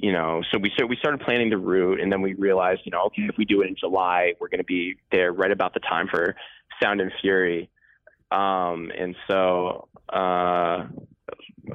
[0.00, 2.90] you know, so we so we started planning the route, and then we realized, you
[2.90, 5.74] know, okay, if we do it in July, we're going to be there right about
[5.74, 6.36] the time for
[6.82, 7.68] Sound and Fury,
[8.30, 10.86] um, and so uh,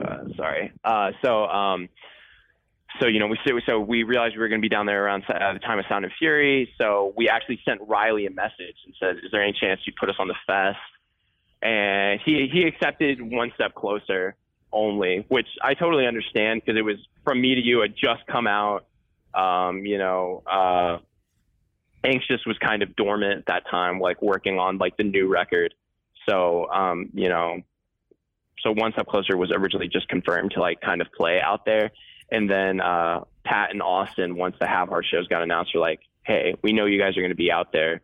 [0.02, 1.88] uh, sorry, uh, so um,
[3.00, 5.24] so you know, we so we realized we were going to be down there around
[5.30, 8.96] uh, the time of Sound and Fury, so we actually sent Riley a message and
[9.00, 10.80] said, "Is there any chance you'd put us on the fest?"
[11.62, 14.36] And he he accepted one step closer
[14.76, 18.46] only, which I totally understand because it was from me to you had just come
[18.46, 18.86] out.
[19.34, 20.98] Um, you know, uh,
[22.04, 25.74] anxious was kind of dormant at that time, like working on like the new record.
[26.30, 27.62] So, um, you know,
[28.62, 31.92] so one step closer was originally just confirmed to like kind of play out there.
[32.32, 36.00] And then uh, Pat and Austin, once the Have Heart shows got announced, were like,
[36.24, 38.02] "Hey, we know you guys are going to be out there.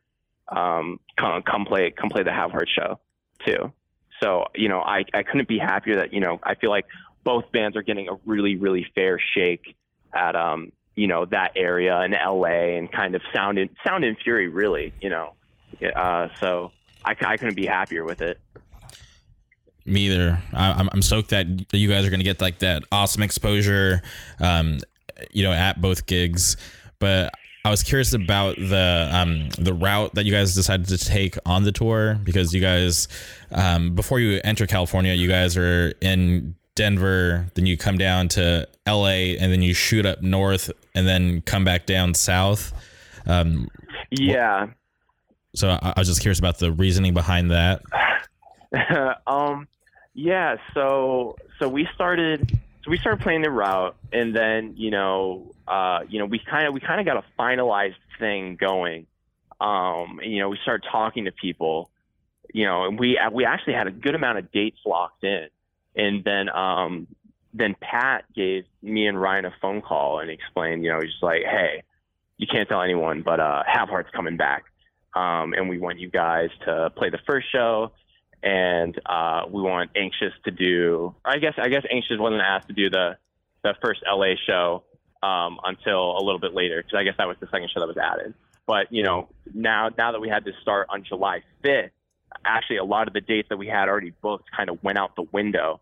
[0.48, 3.00] Um, come, come play, come play the Have Heart show
[3.46, 3.74] too."
[4.22, 6.86] So, you know, I, I couldn't be happier that, you know, I feel like
[7.24, 9.76] both bands are getting a really, really fair shake
[10.14, 14.18] at, um, you know, that area in LA and kind of sound in, sound and
[14.18, 15.34] fury, really, you know.
[15.96, 16.72] Uh, so
[17.04, 18.40] I, I couldn't be happier with it.
[19.86, 20.42] Me either.
[20.54, 24.02] I, am I'm stoked that you guys are going to get like that awesome exposure,
[24.40, 24.80] um,
[25.32, 26.58] you know, at both gigs.
[27.00, 27.34] But
[27.64, 31.64] I was curious about the um, the route that you guys decided to take on
[31.64, 33.08] the tour because you guys
[33.52, 38.68] um, before you enter California, you guys are in Denver, then you come down to
[38.88, 42.74] LA, and then you shoot up north, and then come back down south.
[43.28, 43.68] Um,
[44.10, 44.68] yeah.
[45.54, 47.84] So I, I was just curious about the reasoning behind that.
[49.28, 49.68] um,
[50.16, 50.58] yeah.
[50.74, 56.02] So so we started so we started playing the route, and then you know, uh,
[56.10, 59.08] you know, we kind of we kind of got a finalized thing going.
[59.62, 61.90] Um, you know, we started talking to people,
[62.54, 65.48] you know, and we we actually had a good amount of dates locked in,
[65.96, 67.08] and then um,
[67.54, 71.44] then Pat gave me and Ryan a phone call and explained, you know, he's like,
[71.44, 71.84] hey,
[72.36, 74.66] you can't tell anyone, but uh, Have Heart's coming back,
[75.16, 77.94] um, and we want you guys to play the first show
[78.44, 81.16] and uh, we want Anxious to do.
[81.24, 83.18] I guess I guess Anxious wasn't asked to do the
[83.64, 84.84] the first LA show
[85.24, 87.88] um, until a little bit later because I guess that was the second show that
[87.88, 88.34] was added.
[88.66, 91.92] but you know, now now that we had to start on July 5th,
[92.46, 95.16] actually a lot of the dates that we had already booked kind of went out
[95.16, 95.80] the window.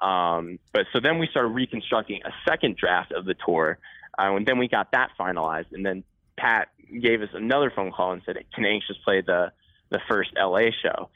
[0.00, 3.78] Um, but so then we started reconstructing a second draft of the tour,
[4.18, 5.72] uh, and then we got that finalized.
[5.72, 6.04] And then
[6.36, 6.68] Pat
[7.00, 9.52] gave us another phone call and said, "Can Anxious play the
[9.90, 11.08] the first LA show?"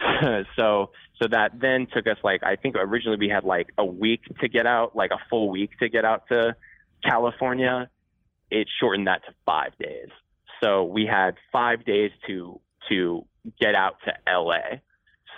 [0.56, 4.22] so so that then took us like I think originally we had like a week
[4.40, 6.56] to get out, like a full week to get out to
[7.04, 7.90] California.
[8.50, 10.08] It shortened that to five days.
[10.62, 13.24] So we had five days to to
[13.60, 14.78] get out to LA.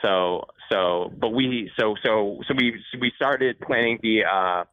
[0.02, 4.64] So so but we so so so we so we started planning the uh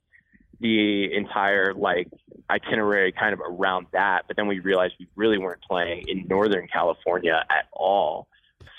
[0.60, 2.08] the entire like
[2.50, 6.68] itinerary kind of around that, but then we realized we really weren't playing in Northern
[6.68, 8.28] California at all.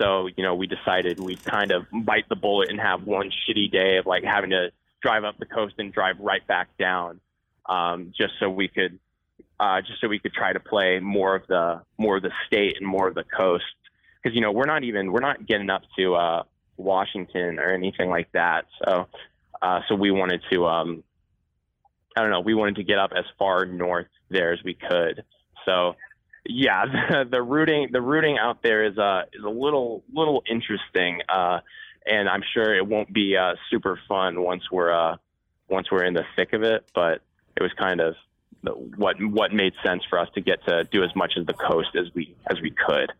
[0.01, 3.71] So, you know, we decided we'd kind of bite the bullet and have one shitty
[3.71, 4.71] day of like having to
[5.03, 7.21] drive up the coast and drive right back down,
[7.67, 8.99] um, just so we could,
[9.61, 12.77] uh, just so we could try to play more of the more of the state
[12.79, 13.65] and more of the coast.
[14.23, 16.43] Because you know we're not even we're not getting up to uh,
[16.77, 18.67] Washington or anything like that.
[18.85, 19.07] So,
[19.61, 21.05] uh, so we wanted to, um,
[22.17, 25.25] I don't know, we wanted to get up as far north there as we could.
[25.65, 25.95] So
[26.45, 31.21] yeah, the, the routing the routing out there is uh is a little little interesting,
[31.29, 31.61] uh,
[32.07, 35.17] and I'm sure it won't be uh, super fun once we're uh,
[35.69, 36.85] once we're in the thick of it.
[36.95, 37.23] But
[37.57, 38.15] it was kind of
[38.97, 41.91] what what made sense for us to get to do as much of the coast
[41.97, 43.13] as we as we could.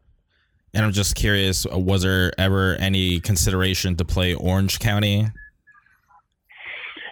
[0.75, 5.27] And I'm just curious, was there ever any consideration to play Orange County?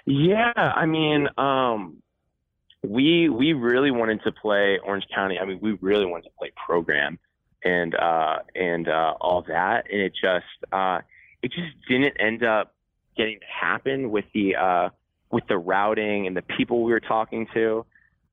[0.07, 2.03] Yeah, I mean, um,
[2.83, 5.39] we we really wanted to play Orange County.
[5.39, 7.19] I mean, we really wanted to play program
[7.63, 11.01] and uh, and uh, all that, and it just uh,
[11.43, 12.75] it just didn't end up
[13.17, 14.89] getting to happen with the uh,
[15.31, 17.85] with the routing and the people we were talking to.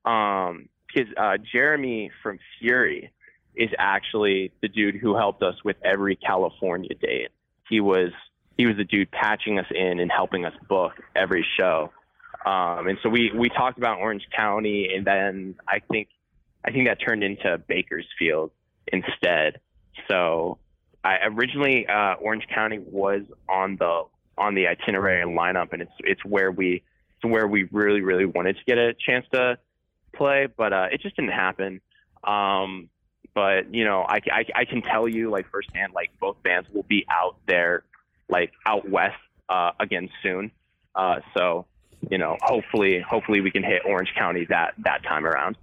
[0.04, 3.12] Um, because uh, Jeremy from Fury
[3.54, 7.28] is actually the dude who helped us with every California date.
[7.68, 8.10] He was
[8.56, 11.92] he was the dude patching us in and helping us book every show.
[12.44, 16.08] Um, and so we, we talked about Orange County, and then I think
[16.64, 18.50] I think that turned into Bakersfield
[18.92, 19.60] instead.
[20.08, 20.58] So
[21.04, 24.04] I originally uh, Orange County was on the
[24.38, 26.82] on the itinerary and lineup, and it's it's where we
[27.16, 29.58] it's where we really really wanted to get a chance to
[30.14, 31.80] play, but uh, it just didn't happen.
[32.24, 32.88] Um,
[33.34, 36.82] but you know, I, I, I can tell you like firsthand, like both bands will
[36.82, 37.84] be out there,
[38.28, 39.16] like out west
[39.48, 40.50] uh, again soon.
[40.94, 41.66] Uh, so
[42.10, 45.56] you know, hopefully, hopefully we can hit Orange County that that time around.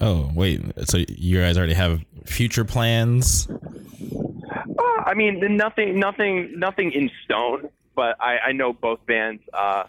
[0.00, 3.48] Oh wait, so you guys already have future plans?
[3.50, 7.68] Uh, I mean, nothing, nothing, nothing in stone.
[7.98, 9.82] But I, I know both bands uh,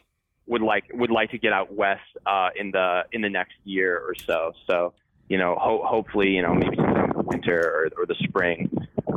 [0.48, 4.00] would like would like to get out west uh, in the in the next year
[4.00, 4.54] or so.
[4.66, 4.94] So
[5.28, 8.68] you know, ho- hopefully, you know, maybe sometime in the winter or, or the spring,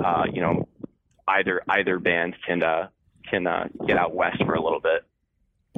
[0.04, 0.68] uh, you know,
[1.26, 2.88] either either band can uh,
[3.30, 5.06] can uh, get out west for a little bit.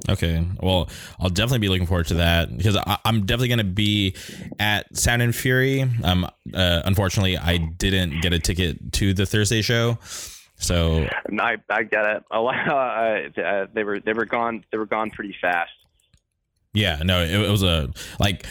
[0.09, 0.45] Okay.
[0.61, 0.91] Well,
[1.21, 4.17] I'll definitely be looking forward to that because I, am definitely going to be
[4.59, 5.89] at Sound and Fury.
[6.03, 9.99] Um, uh, unfortunately, I didn't get a ticket to the Thursday show,
[10.67, 11.07] so
[11.39, 12.25] I, I get it.
[12.31, 14.65] A lot, uh, uh, they were they were gone.
[14.71, 15.73] They were gone pretty fast.
[16.73, 17.03] Yeah.
[17.05, 18.47] No, it, it was a like.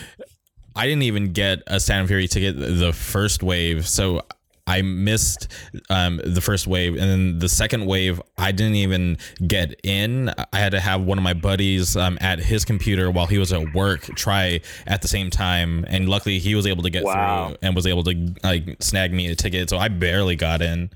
[0.76, 4.24] I didn't even get a Sound Fury ticket the first wave, so
[4.66, 5.50] I missed
[5.90, 10.30] um, the first wave, and then the second wave, I didn't even get in.
[10.30, 13.52] I had to have one of my buddies um, at his computer while he was
[13.52, 17.50] at work try at the same time, and luckily he was able to get wow.
[17.50, 19.70] through and was able to like snag me a ticket.
[19.70, 20.92] So I barely got in.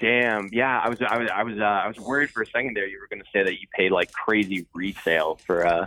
[0.00, 0.48] Damn.
[0.52, 2.86] Yeah, I was I was I was uh, I was worried for a second there.
[2.86, 5.86] You were going to say that you paid like crazy resale for uh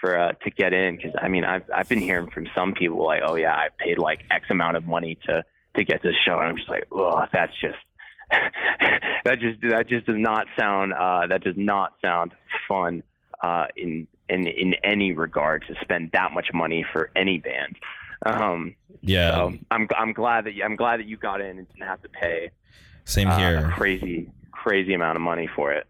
[0.00, 3.04] for uh, to get in because I mean I've I've been hearing from some people
[3.04, 5.44] like oh yeah I paid like X amount of money to
[5.76, 6.38] to get this show.
[6.38, 7.78] And I'm just like, oh, that's just
[9.24, 12.32] that just that just does not sound uh, that does not sound
[12.68, 13.02] fun
[13.42, 17.76] uh, in in in any regard to spend that much money for any band.
[18.24, 21.68] Um, yeah, so I'm I'm glad that you, I'm glad that you got in and
[21.68, 22.50] didn't have to pay.
[23.04, 23.72] Same uh, here.
[23.76, 25.86] crazy crazy amount of money for it.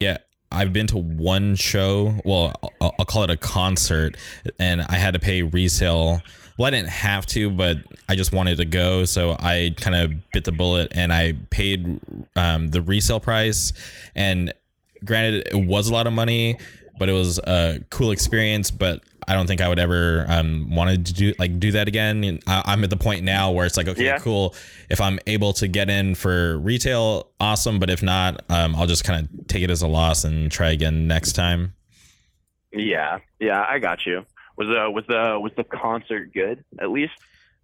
[0.00, 0.18] Yeah,
[0.50, 2.14] I've been to one show.
[2.24, 4.16] Well, I'll, I'll, call it a concert,
[4.58, 6.20] and I had to pay resale
[6.56, 7.78] well, I didn't have to, but
[8.08, 12.00] I just wanted to go, so I kind of bit the bullet and I paid
[12.36, 13.72] um, the resale price.
[14.14, 14.52] And
[15.04, 16.58] granted, it was a lot of money,
[16.98, 18.70] but it was a cool experience.
[18.70, 22.40] But I don't think I would ever um, wanted to do like do that again.
[22.46, 24.18] I, am at the point now where it's like, okay, yeah.
[24.18, 24.54] cool.
[24.90, 27.78] If I'm able to get in for retail, awesome.
[27.78, 30.70] But if not, um, I'll just kind of take it as a loss and try
[30.70, 31.74] again next time.
[32.72, 34.24] Yeah, yeah, I got you.
[34.56, 37.14] Was the was the was the concert good at least?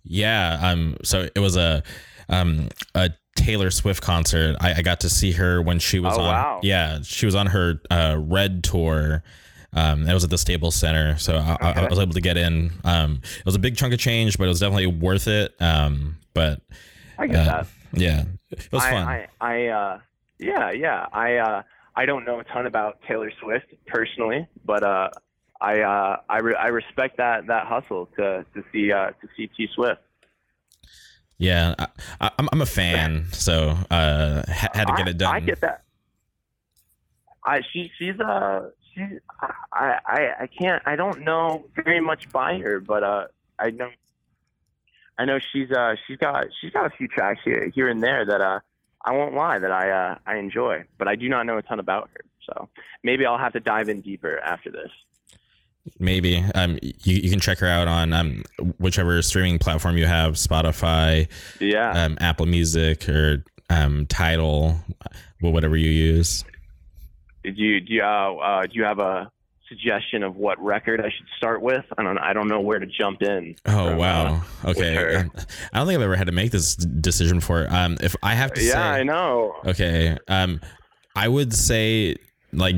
[0.04, 0.58] Yeah.
[0.62, 0.96] Um.
[1.02, 1.82] So it was a
[2.28, 4.56] um a Taylor Swift concert.
[4.60, 6.26] I, I got to see her when she was Oh, on.
[6.26, 6.60] wow.
[6.62, 9.22] Yeah, she was on her uh, Red tour.
[9.72, 12.36] Um, it was at the Staples Center, so I, I, I was able to get
[12.36, 12.72] in.
[12.84, 15.54] Um, it was a big chunk of change, but it was definitely worth it.
[15.60, 16.60] Um, but
[17.18, 17.66] I get uh, that.
[17.92, 19.06] yeah, it was fun.
[19.06, 19.98] I, I, uh,
[20.40, 21.06] yeah, yeah.
[21.12, 21.62] I, uh,
[21.94, 25.10] I don't know a ton about Taylor Swift personally, but uh,
[25.60, 29.46] I, uh, I, re- I respect that that hustle to to see uh, to see
[29.56, 30.00] T Swift.
[31.41, 31.86] Yeah, I,
[32.20, 35.34] I, I'm I'm a fan, so uh, had to get it done.
[35.34, 35.82] I get that.
[37.45, 39.07] I she she's uh she
[39.72, 43.26] I I I can't I don't know very much by her, but uh
[43.59, 43.88] I know
[45.18, 48.26] I know she's uh she's got she's got a few tracks here here and there
[48.26, 48.61] that uh
[49.03, 51.80] I won't lie that I uh I enjoy, but I do not know a ton
[51.80, 52.20] about her.
[52.45, 52.68] So
[53.03, 54.91] maybe I'll have to dive in deeper after this.
[55.98, 58.44] Maybe um, you, you can check her out on um,
[58.78, 61.26] whichever streaming platform you have, Spotify,
[61.58, 61.90] Yeah.
[62.04, 64.76] um, Apple Music, or um, Tidal,
[65.40, 66.44] well, whatever you use.
[67.42, 69.30] Did you do you uh, uh do you have a
[69.68, 71.84] suggestion of what record I should start with?
[71.96, 73.54] I don't I don't know where to jump in.
[73.64, 74.42] Oh from, wow!
[74.64, 75.16] uh, Okay.
[75.16, 75.30] Um,
[75.72, 77.66] I don't think I've ever had to make this decision before.
[77.70, 79.54] Um, if I have to yeah, say, I know.
[79.64, 80.18] Okay.
[80.28, 80.60] Um,
[81.16, 82.16] I would say
[82.53, 82.74] like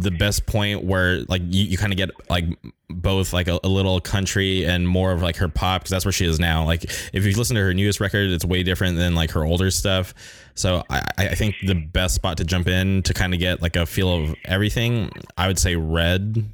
[0.00, 2.44] the best point where like you, you kind of get like
[2.88, 6.12] both like a, a little country and more of like her pop because that's where
[6.12, 6.64] she is now.
[6.64, 9.70] Like if you listen to her newest record, it's way different than like her older
[9.70, 10.14] stuff.
[10.54, 13.76] So I, I think the best spot to jump in to kind of get like
[13.76, 16.44] a feel of everything, I would say Red.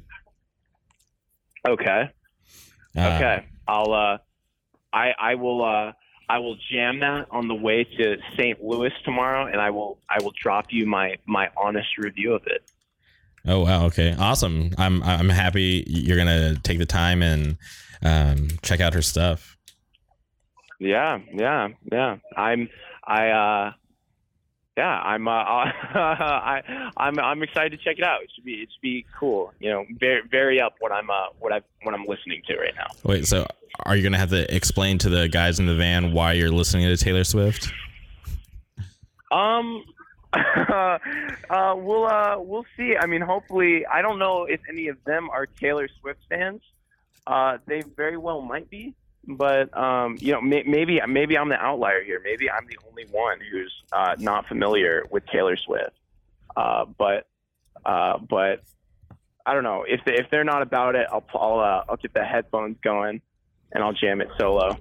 [1.67, 2.09] Okay.
[2.95, 3.45] Uh, Okay.
[3.67, 4.17] I'll uh
[4.91, 5.93] I I will uh
[6.29, 8.63] I will jam that on the way to St.
[8.63, 12.63] Louis tomorrow and I will I will drop you my my honest review of it.
[13.47, 13.85] Oh wow.
[13.87, 14.15] Okay.
[14.17, 14.71] Awesome.
[14.77, 17.57] I'm I'm happy you're gonna take the time and
[18.03, 19.57] um, check out her stuff.
[20.79, 22.17] Yeah, yeah, yeah.
[22.37, 22.69] I'm
[23.03, 23.71] I uh
[24.79, 26.61] yeah, I'm uh I
[26.95, 28.23] I'm I'm excited to check it out.
[28.23, 29.51] It should be it should be cool.
[29.59, 32.73] You know, very very up what I'm uh what I what I'm listening to right
[32.77, 32.87] now.
[33.03, 33.45] Wait, so
[33.85, 36.85] are you gonna have to explain to the guys in the van why you're listening
[36.87, 37.73] to Taylor Swift?
[39.31, 39.83] Um,
[40.33, 40.97] uh,
[41.75, 42.95] we'll uh, we'll see.
[42.97, 46.61] I mean, hopefully, I don't know if any of them are Taylor Swift fans.
[47.27, 48.95] Uh, they very well might be,
[49.27, 52.21] but um, you know, may- maybe maybe I'm the outlier here.
[52.23, 55.91] Maybe I'm the only one who's uh, not familiar with Taylor Swift.
[56.55, 57.27] Uh, but
[57.85, 58.63] uh, but
[59.45, 61.07] I don't know if they, if they're not about it.
[61.11, 63.21] I'll I'll uh, I'll get the headphones going
[63.71, 64.77] and I'll jam it solo.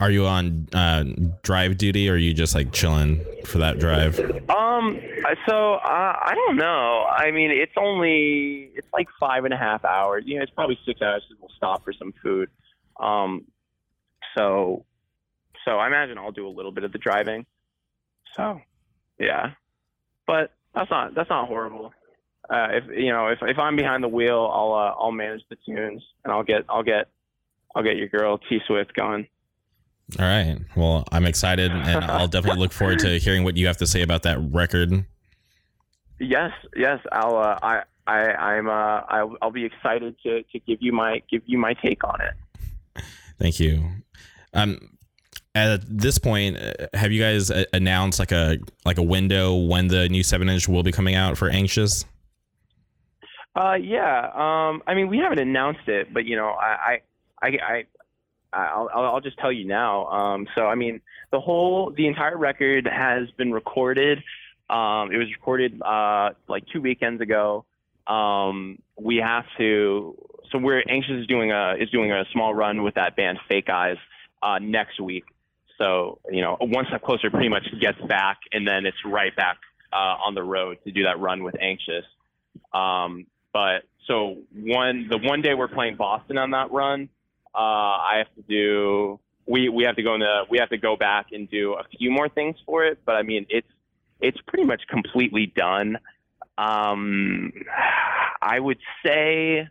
[0.00, 1.04] Are you on uh,
[1.42, 4.18] drive duty or are you just like chilling for that drive?
[4.48, 5.00] Um.
[5.48, 7.04] So uh, I don't know.
[7.10, 10.22] I mean, it's only it's like five and a half hours.
[10.26, 11.24] You know, it's probably six hours.
[11.40, 12.48] We'll stop for some food.
[12.98, 13.44] Um.
[14.36, 14.84] So,
[15.64, 17.46] so I imagine I'll do a little bit of the driving.
[18.36, 18.60] So,
[19.18, 19.52] yeah,
[20.26, 21.92] but that's not that's not horrible.
[22.48, 25.56] Uh, if you know, if if I'm behind the wheel, I'll uh, I'll manage the
[25.66, 27.08] tunes and I'll get I'll get
[27.74, 29.26] I'll get your girl T Swift going.
[30.18, 30.58] All right.
[30.74, 34.00] Well, I'm excited and I'll definitely look forward to hearing what you have to say
[34.00, 35.04] about that record.
[36.18, 37.00] Yes, yes.
[37.12, 37.36] I'll.
[37.36, 37.82] Uh, I.
[38.06, 38.32] I.
[38.32, 38.68] I'm.
[38.68, 39.02] Uh.
[39.08, 42.34] I'll, I'll be excited to, to give you my give you my take on it.
[43.38, 43.84] Thank you.
[44.54, 44.98] Um,
[45.54, 49.88] at this point, uh, have you guys uh, announced like a like a window when
[49.88, 52.04] the new seven inch will be coming out for Anxious?
[53.56, 53.74] Uh.
[53.74, 54.30] Yeah.
[54.34, 54.82] Um.
[54.86, 57.00] I mean, we haven't announced it, but you know, I.
[57.42, 57.46] I.
[57.46, 57.48] I.
[57.70, 57.84] I
[58.50, 60.06] I'll, I'll I'll just tell you now.
[60.06, 64.22] Um, so I mean, the whole, the entire record has been recorded.
[64.70, 67.66] Um, it was recorded uh, like two weekends ago.
[68.06, 70.16] Um, we have to.
[70.50, 73.68] So we're anxious is doing a is doing a small run with that band Fake
[73.68, 73.98] Eyes
[74.42, 75.24] uh, next week.
[75.78, 79.58] So you know, one step closer pretty much gets back, and then it's right back
[79.92, 82.04] uh, on the road to do that run with Anxious.
[82.72, 87.08] Um, but so one the one day we're playing Boston on that run,
[87.54, 90.78] uh, I have to do we we have to go in the we have to
[90.78, 92.98] go back and do a few more things for it.
[93.04, 93.68] But I mean, it's
[94.20, 95.98] it's pretty much completely done.
[96.56, 97.52] Um,
[98.42, 99.68] I would say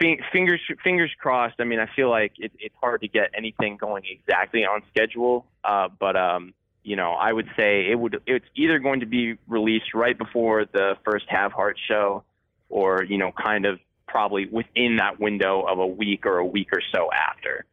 [0.00, 1.56] fingers fingers crossed.
[1.58, 5.46] I mean, I feel like it, it's hard to get anything going exactly on schedule.
[5.64, 9.36] Uh, but um, you know, I would say it would it's either going to be
[9.48, 12.24] released right before the first Have Heart show,
[12.68, 16.68] or you know, kind of probably within that window of a week or a week
[16.72, 17.64] or so after.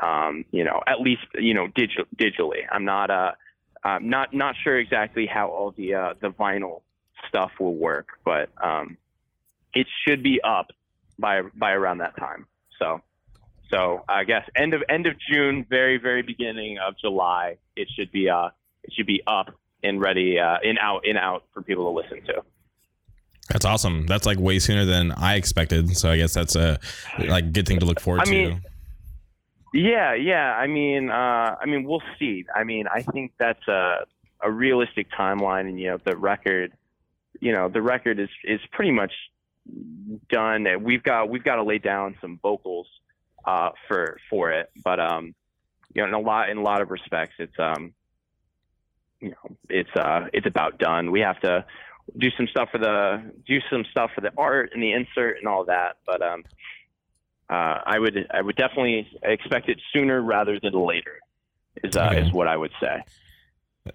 [0.00, 2.62] Um, you know, at least you know digital, digitally.
[2.70, 3.32] I'm not uh,
[3.82, 6.82] I'm not not sure exactly how all the uh, the vinyl
[7.28, 8.96] stuff will work, but um,
[9.72, 10.72] it should be up
[11.22, 12.46] by by around that time.
[12.78, 13.00] So
[13.70, 18.12] So I guess end of end of June, very very beginning of July, it should
[18.12, 18.50] be uh
[18.84, 19.48] it should be up
[19.82, 22.42] and ready uh, in out in out for people to listen to.
[23.48, 24.06] That's awesome.
[24.06, 25.96] That's like way sooner than I expected.
[25.96, 26.78] So I guess that's a
[27.18, 28.30] like good thing to look forward I to.
[28.30, 28.62] mean,
[29.74, 30.54] Yeah, yeah.
[30.54, 32.44] I mean, uh, I mean, we'll see.
[32.54, 34.06] I mean, I think that's a
[34.40, 36.72] a realistic timeline, and you know, the record,
[37.40, 39.12] you know, the record is is pretty much
[40.28, 40.66] done.
[40.82, 42.86] We've got we've got to lay down some vocals
[43.44, 45.34] uh, for for it, but um,
[45.94, 47.92] you know, in a lot in a lot of respects, it's um,
[49.20, 51.10] you know, it's uh, it's about done.
[51.10, 51.64] We have to
[52.18, 55.46] do some stuff for the do some stuff for the art and the insert and
[55.46, 56.44] all that, but um.
[57.50, 61.18] Uh, I would I would definitely expect it sooner rather than later.
[61.84, 62.22] Is uh, Okay.
[62.22, 63.02] is what I would say.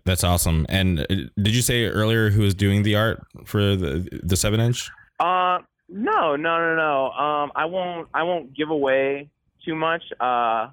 [0.04, 0.68] That's awesome.
[0.70, 1.06] And uh,
[1.42, 4.92] did you say earlier who was doing the art for the the seven inch?
[5.20, 5.60] Uh,
[5.90, 7.12] no, no, no, no.
[7.12, 9.30] Um, I won't I won't give away
[9.66, 10.04] too much.
[10.20, 10.70] Uh,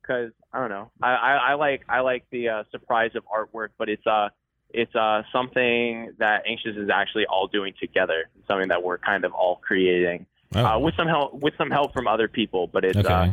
[0.00, 0.90] because I don't know.
[1.02, 4.28] I, I, I like I like the uh, surprise of artwork, but it's uh
[4.68, 8.28] it's uh something that Anxious is actually all doing together.
[8.46, 11.92] Something that we're kind of all creating Oh, uh, with some help with some help
[11.92, 13.32] from other people, but it's uh,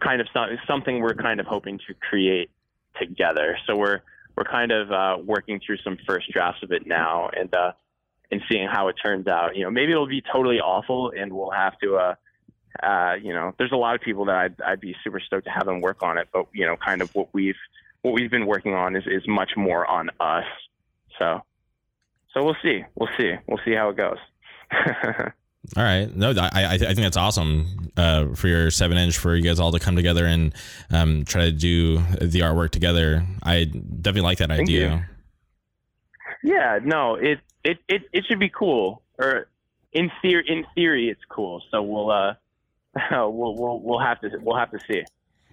[0.00, 2.50] kind of some, something we're kind of hoping to create
[3.00, 3.56] together.
[3.66, 4.00] So we're
[4.36, 7.72] we're kind of uh, working through some first drafts of it now, and uh,
[8.30, 9.56] and seeing how it turns out.
[9.56, 11.96] You know, maybe it'll be totally awful, and we'll have to.
[11.96, 12.14] Uh,
[12.82, 15.50] uh, you know, there's a lot of people that I'd, I'd be super stoked to
[15.50, 17.56] have them work on it, but you know, kind of what we've
[18.02, 20.44] what we've been working on is, is much more on us.
[21.18, 21.42] So,
[22.32, 24.18] so we'll see, we'll see, we'll see how it goes.
[25.76, 26.14] All right.
[26.14, 29.60] No, I I, I think that's awesome uh, for your seven inch for you guys
[29.60, 30.54] all to come together and
[30.90, 33.26] um, try to do the artwork together.
[33.42, 35.08] I definitely like that Thank idea.
[36.42, 39.02] Yeah, no, it it it, it should be cool.
[39.18, 39.48] Or
[39.92, 41.62] in theory, in theory, it's cool.
[41.70, 42.34] So we'll uh,
[43.10, 45.02] we'll we'll we'll have to we'll have to see.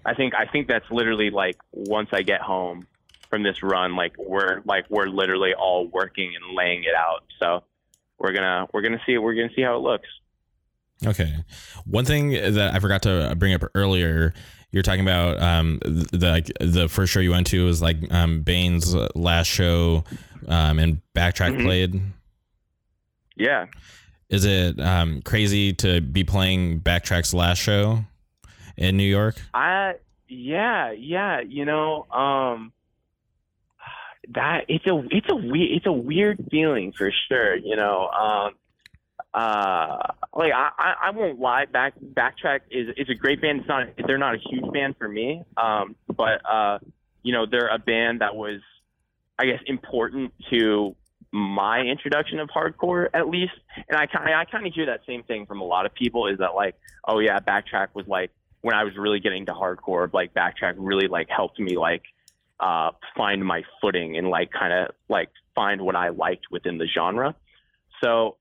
[0.05, 2.87] I think I think that's literally like once I get home
[3.29, 7.23] from this run, like we're like we're literally all working and laying it out.
[7.39, 7.63] So
[8.19, 10.07] we're gonna we're gonna see we're gonna see how it looks.
[11.05, 11.33] Okay.
[11.85, 14.33] One thing that I forgot to bring up earlier,
[14.71, 18.41] you're talking about um, the like, the first show you went to was like um,
[18.41, 20.03] Bane's last show,
[20.47, 21.63] um, and Backtrack Mhm.
[21.63, 22.01] played.
[23.35, 23.65] Yeah.
[24.29, 28.05] Is it um, crazy to be playing Backtrack's last show
[28.77, 29.35] in New York?
[29.53, 29.95] I
[30.27, 32.73] yeah yeah you know um
[34.29, 38.53] that it's a it's a weird it's a weird feeling for sure you know um
[39.35, 39.97] uh
[40.33, 43.87] like I I, I won't lie back backtrack is is a great band it's not
[44.07, 46.79] they're not a huge band for me um but uh
[47.21, 48.61] you know they're a band that was
[49.37, 50.95] I guess important to
[51.31, 53.53] my introduction of hardcore at least
[53.89, 56.27] and I kind I kind of hear that same thing from a lot of people
[56.27, 56.75] is that like
[57.05, 58.31] oh yeah backtrack was like
[58.65, 62.01] when I was really getting to hardcore, like backtrack really like helped me like
[62.59, 66.87] uh, find my footing and like kind of like find what I liked within the
[66.87, 67.35] genre.
[68.03, 68.37] So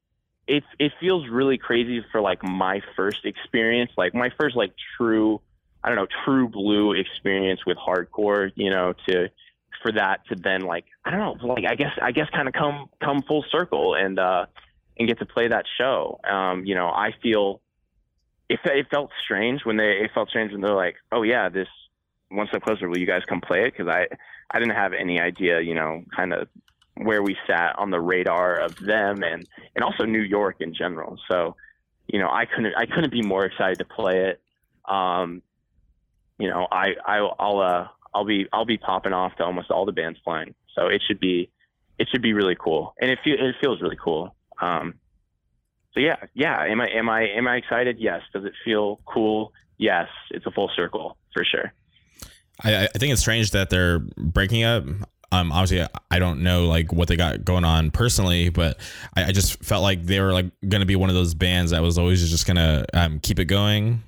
[0.46, 5.42] it it feels really crazy for like my first experience, like my first like true,
[5.82, 8.50] I don't know, true blue experience with hardcore.
[8.54, 9.28] You know, to
[9.84, 12.54] for that to then like I don't know, like I guess I guess kind of
[12.54, 14.46] come come full circle and uh,
[14.98, 16.18] and get to play that show.
[16.28, 17.60] Um, you know, I feel
[18.48, 21.68] it, it felt strange when they it felt strange when they're like, oh yeah, this
[22.30, 22.88] one step closer.
[22.88, 23.74] Will you guys come play it?
[23.76, 24.06] Because I
[24.50, 26.48] I didn't have any idea, you know, kind of
[26.96, 31.18] where we sat on the radar of them and and also New York in general.
[31.30, 31.56] So
[32.06, 34.40] you know, I couldn't I couldn't be more excited to play it.
[34.90, 35.42] Um,
[36.38, 39.84] you know, I, I I'll uh I'll be I'll be popping off to almost all
[39.84, 40.54] the bands playing.
[40.74, 41.50] So it should be
[41.98, 44.34] it should be really cool, and it feel, it feels really cool.
[44.60, 44.94] Um,
[45.92, 46.64] so yeah, yeah.
[46.64, 47.98] Am I am I am I excited?
[47.98, 48.22] Yes.
[48.32, 49.52] Does it feel cool?
[49.78, 50.08] Yes.
[50.30, 51.72] It's a full circle for sure.
[52.62, 54.84] I, I think it's strange that they're breaking up.
[55.32, 58.78] Um, obviously, I don't know like what they got going on personally, but
[59.16, 61.72] I, I just felt like they were like going to be one of those bands
[61.72, 64.04] that was always just gonna um, keep it going.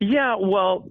[0.00, 0.88] Yeah, well,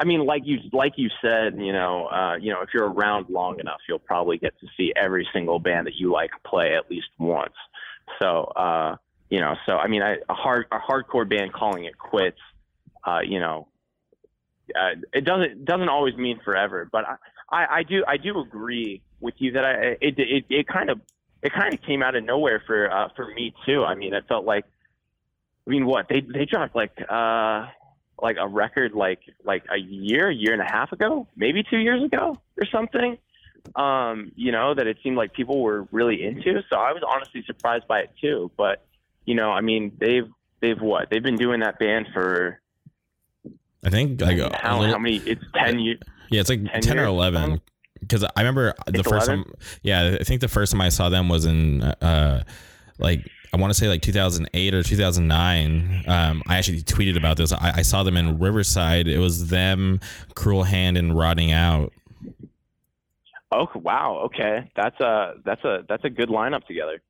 [0.00, 3.28] I mean, like you like you said, you know, uh, you know, if you're around
[3.28, 6.90] long enough, you'll probably get to see every single band that you like play at
[6.90, 7.54] least once.
[8.20, 8.96] So, uh,
[9.28, 12.40] you know, so I mean, I, a hard a hardcore band calling it quits,
[13.04, 13.68] uh, you know,
[14.74, 16.88] uh, it doesn't doesn't always mean forever.
[16.90, 17.14] But I,
[17.50, 21.00] I, I do I do agree with you that I it it, it kind of
[21.42, 23.84] it kind of came out of nowhere for uh, for me too.
[23.84, 24.64] I mean, it felt like,
[25.64, 27.00] I mean, what they they dropped like.
[27.08, 27.68] Uh,
[28.22, 32.02] like a record like like a year, year and a half ago, maybe two years
[32.02, 33.16] ago or something.
[33.76, 36.62] Um, you know, that it seemed like people were really into.
[36.70, 38.50] So I was honestly surprised by it too.
[38.56, 38.82] But,
[39.26, 40.28] you know, I mean they've
[40.60, 41.10] they've what?
[41.10, 42.60] They've been doing that band for
[43.84, 45.16] I think like a How, little- how many?
[45.18, 45.98] It's ten years.
[46.30, 47.08] yeah, it's like 10 ten, or years?
[47.08, 47.60] eleven.
[48.00, 49.44] Because I remember the first 11?
[49.44, 49.54] time.
[49.82, 52.42] Yeah, I think the first time I saw them was in uh,
[52.98, 56.04] like I want to say like 2008 or 2009.
[56.06, 57.52] Um, I actually tweeted about this.
[57.52, 59.08] I, I saw them in Riverside.
[59.08, 60.00] It was them,
[60.34, 61.92] Cruel Hand, and Rotting Out.
[63.52, 67.02] Oh wow, okay, that's a that's a that's a good lineup together.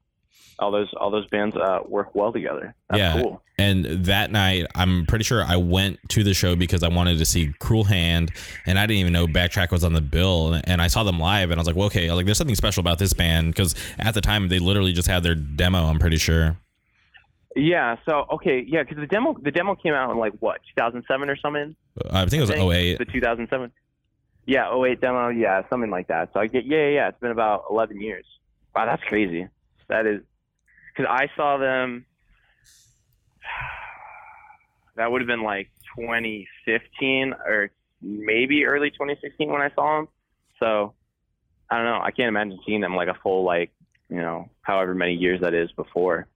[0.59, 2.75] All those all those bands uh, work well together.
[2.91, 3.23] That's Yeah.
[3.23, 3.43] cool.
[3.59, 7.25] And that night, I'm pretty sure I went to the show because I wanted to
[7.27, 8.31] see Cruel Hand,
[8.67, 10.61] and I didn't even know Backtrack was on the bill.
[10.65, 12.81] And I saw them live, and I was like, well, okay, like there's something special
[12.81, 15.85] about this band because at the time they literally just had their demo.
[15.85, 16.57] I'm pretty sure.
[17.57, 17.97] Yeah.
[18.07, 21.37] So okay, yeah, because the demo the demo came out in like what 2007 or
[21.37, 21.75] something.
[22.11, 22.99] I think it was think 08.
[22.99, 23.73] The 2007.
[24.47, 25.29] Yeah, 08 demo.
[25.29, 26.31] Yeah, something like that.
[26.33, 26.89] So I get yeah yeah.
[26.89, 28.25] yeah, It's been about 11 years.
[28.75, 29.49] Wow, that's crazy.
[29.91, 30.23] That is
[30.97, 32.07] because I saw them.
[34.97, 37.71] That would have been like 2015 or
[38.03, 40.09] maybe early 2016 when I saw them.
[40.59, 40.93] So
[41.71, 42.01] I don't know.
[42.03, 43.71] I can't imagine seeing them like a full like
[44.11, 46.27] you know however many years that is before.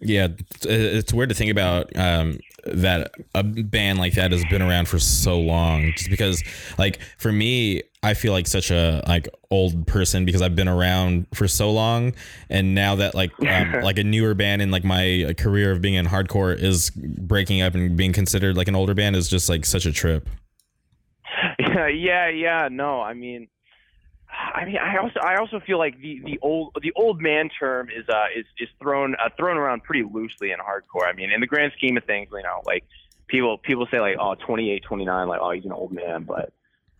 [0.00, 0.28] Yeah,
[0.64, 4.98] it's- weird to think about um, that a band like that has been around for
[4.98, 5.92] so long.
[5.96, 6.42] Just because,
[6.78, 11.26] like, for me, I feel like such a like old person because I've been around
[11.34, 12.14] for so long,
[12.50, 15.94] and now that like um, like a newer band in like my career of being
[15.94, 19.64] in hardcore is breaking up and being considered like an older band is just like
[19.64, 20.28] such a trip.
[21.58, 22.68] Yeah, yeah, yeah.
[22.70, 23.48] No, I mean,
[24.32, 27.88] I mean, I also, I also feel like the, the old, the old man term
[27.90, 31.06] is, uh, is, is thrown, uh, thrown around pretty loosely in hardcore.
[31.06, 32.84] I mean, in the grand scheme of things, you know, like
[33.26, 36.52] people, people say like, oh, 28, 29, like, oh, he's an old man, but,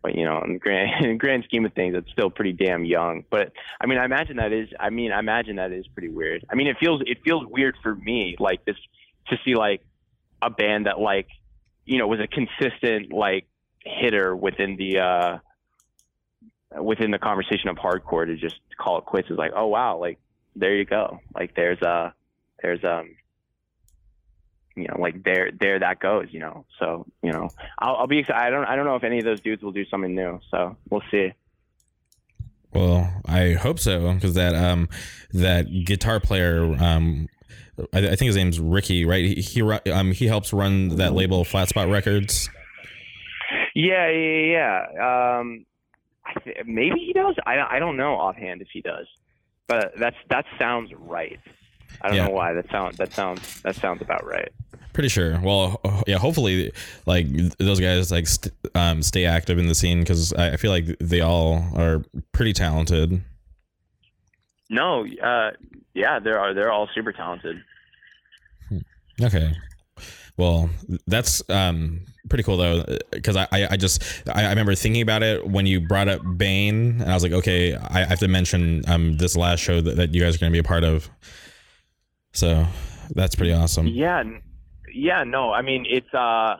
[0.02, 2.52] but you know, in the grand, in the grand scheme of things, it's still pretty
[2.52, 3.24] damn young.
[3.30, 6.44] But I mean, I imagine that is, I mean, I imagine that is pretty weird.
[6.50, 8.76] I mean, it feels, it feels weird for me, like this,
[9.28, 9.82] to see like
[10.42, 11.28] a band that like,
[11.86, 13.46] you know, was a consistent like
[13.84, 15.38] hitter within the uh
[16.80, 20.18] within the conversation of hardcore to just call it quits is like oh wow like
[20.56, 22.12] there you go like there's a
[22.62, 23.10] there's um
[24.76, 28.18] you know like there there that goes you know so you know I'll, I'll be
[28.18, 30.40] excited I don't I don't know if any of those dudes will do something new
[30.50, 31.32] so we'll see
[32.72, 34.88] Well, I hope so because that um
[35.32, 37.28] that guitar player um
[37.92, 39.24] I, I think his name's Ricky, right?
[39.24, 42.48] He, he um he helps run that label Flatspot Records.
[43.74, 45.64] yeah yeah yeah um
[46.24, 49.06] I th- maybe he does I I don't know offhand if he does
[49.66, 51.38] but that's that sounds right
[52.00, 52.26] I don't Yeah.
[52.26, 54.50] know why that sounds that sounds that sounds about right
[54.92, 55.40] Pretty sure.
[55.42, 56.18] Well, yeah.
[56.18, 56.70] Hopefully,
[57.06, 57.26] like
[57.56, 60.84] those guys like st- um, stay active in the scene because I, I feel like
[60.98, 63.22] they all are pretty talented.
[64.68, 65.52] No, uh,
[65.94, 66.52] yeah, there are.
[66.52, 67.56] They're all super talented.
[69.22, 69.54] Okay.
[70.36, 70.70] Well,
[71.06, 75.22] that's um pretty cool though because I, I I just I, I remember thinking about
[75.22, 78.28] it when you brought up Bane and I was like okay I, I have to
[78.28, 80.84] mention um this last show that, that you guys are going to be a part
[80.84, 81.10] of.
[82.32, 82.66] So
[83.10, 83.86] that's pretty awesome.
[83.86, 84.22] Yeah,
[84.92, 85.24] yeah.
[85.24, 86.12] No, I mean it's.
[86.14, 86.56] uh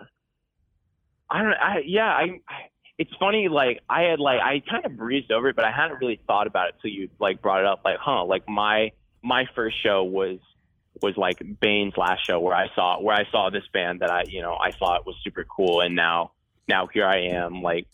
[1.30, 1.54] I don't.
[1.54, 2.08] I yeah.
[2.08, 2.40] I.
[2.48, 2.68] I
[2.98, 3.48] it's funny.
[3.48, 6.46] Like I had like I kind of breezed over it, but I hadn't really thought
[6.46, 7.80] about it till you like brought it up.
[7.84, 8.24] Like, huh?
[8.24, 8.92] Like my
[9.22, 10.38] my first show was
[11.00, 14.24] was like Bane's last show where I saw where I saw this band that I
[14.28, 16.32] you know I thought was super cool, and now
[16.68, 17.86] now here I am like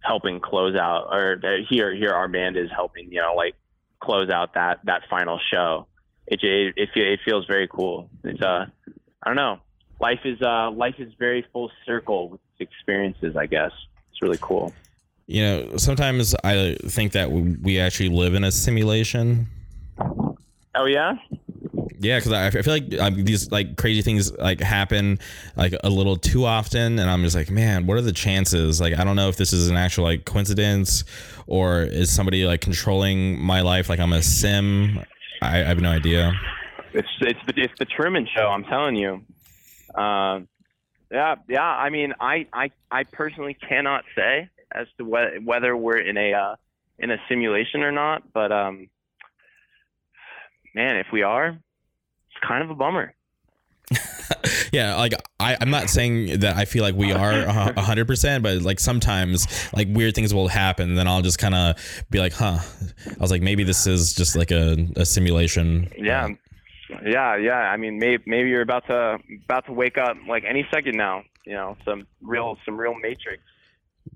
[0.00, 3.54] helping close out or here here our band is helping you know like
[4.00, 5.86] close out that that final show.
[6.26, 8.10] It it it, it feels very cool.
[8.24, 8.66] It's uh
[9.22, 9.60] I don't know.
[10.00, 13.36] Life is uh life is very full circle with experiences.
[13.36, 13.72] I guess
[14.10, 14.72] it's really cool.
[15.26, 19.46] You know, sometimes I think that we actually live in a simulation.
[20.74, 21.14] Oh yeah.
[22.02, 25.20] Yeah, because I, I feel like um, these like crazy things like happen
[25.54, 28.80] like a little too often, and I'm just like, man, what are the chances?
[28.80, 31.04] Like, I don't know if this is an actual like coincidence,
[31.46, 34.98] or is somebody like controlling my life like I'm a sim.
[35.40, 36.32] I, I have no idea.
[36.92, 38.48] It's it's the it's the Truman Show.
[38.48, 39.24] I'm telling you.
[39.94, 40.48] Um,
[41.12, 41.62] yeah, yeah.
[41.62, 46.32] I mean, I I I personally cannot say as to whether whether we're in a
[46.32, 46.56] uh,
[46.98, 48.88] in a simulation or not, but um,
[50.74, 51.58] man, if we are,
[52.46, 53.14] kind of a bummer.
[54.72, 57.46] yeah, like I, I'm not saying that I feel like we are
[57.76, 61.54] hundred percent, but like sometimes like weird things will happen, and then I'll just kind
[61.54, 62.58] of be like, huh.
[63.08, 65.90] I was like, maybe this is just like a, a simulation.
[65.96, 66.28] Yeah,
[67.04, 67.58] yeah, yeah.
[67.58, 71.22] I mean, maybe maybe you're about to about to wake up like any second now.
[71.44, 73.42] You know, some real some real Matrix,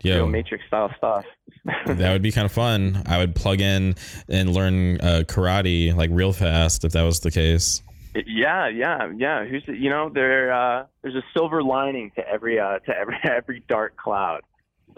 [0.05, 1.25] real Matrix style stuff.
[1.87, 3.03] that would be kind of fun.
[3.07, 3.97] I would plug in
[4.29, 7.83] and learn uh, karate like real fast if that was the case.
[8.27, 9.45] Yeah, yeah, yeah.
[9.45, 10.53] Who's you know there?
[10.53, 14.43] Uh, there's a silver lining to every uh, to every every dark cloud.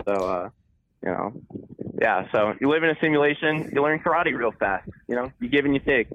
[0.06, 0.50] So uh,
[1.02, 1.32] you know,
[2.00, 2.28] yeah.
[2.32, 4.88] So you live in a simulation, you learn karate real fast.
[5.08, 6.08] You know, you give and you take.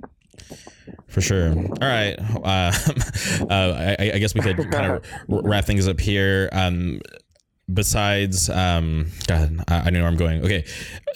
[1.08, 1.50] For sure.
[1.50, 2.16] All right.
[2.20, 2.44] Uh,
[3.50, 6.50] uh, I, I, guess we could kind of wrap things up here.
[6.52, 7.02] Um,
[7.74, 10.44] besides um god I, I, know where i'm going.
[10.44, 10.64] Okay.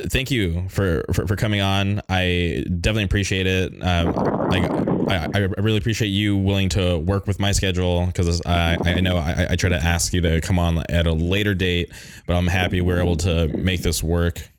[0.03, 2.01] Thank you for for, for coming on.
[2.09, 3.73] I definitely appreciate it.
[3.81, 4.13] Um
[4.49, 4.63] like
[5.09, 9.17] I, I really appreciate you willing to work with my schedule because I, I know
[9.17, 11.91] I, I try to ask you to come on at a later date
[12.25, 14.49] but i'm happy we're able to make this work.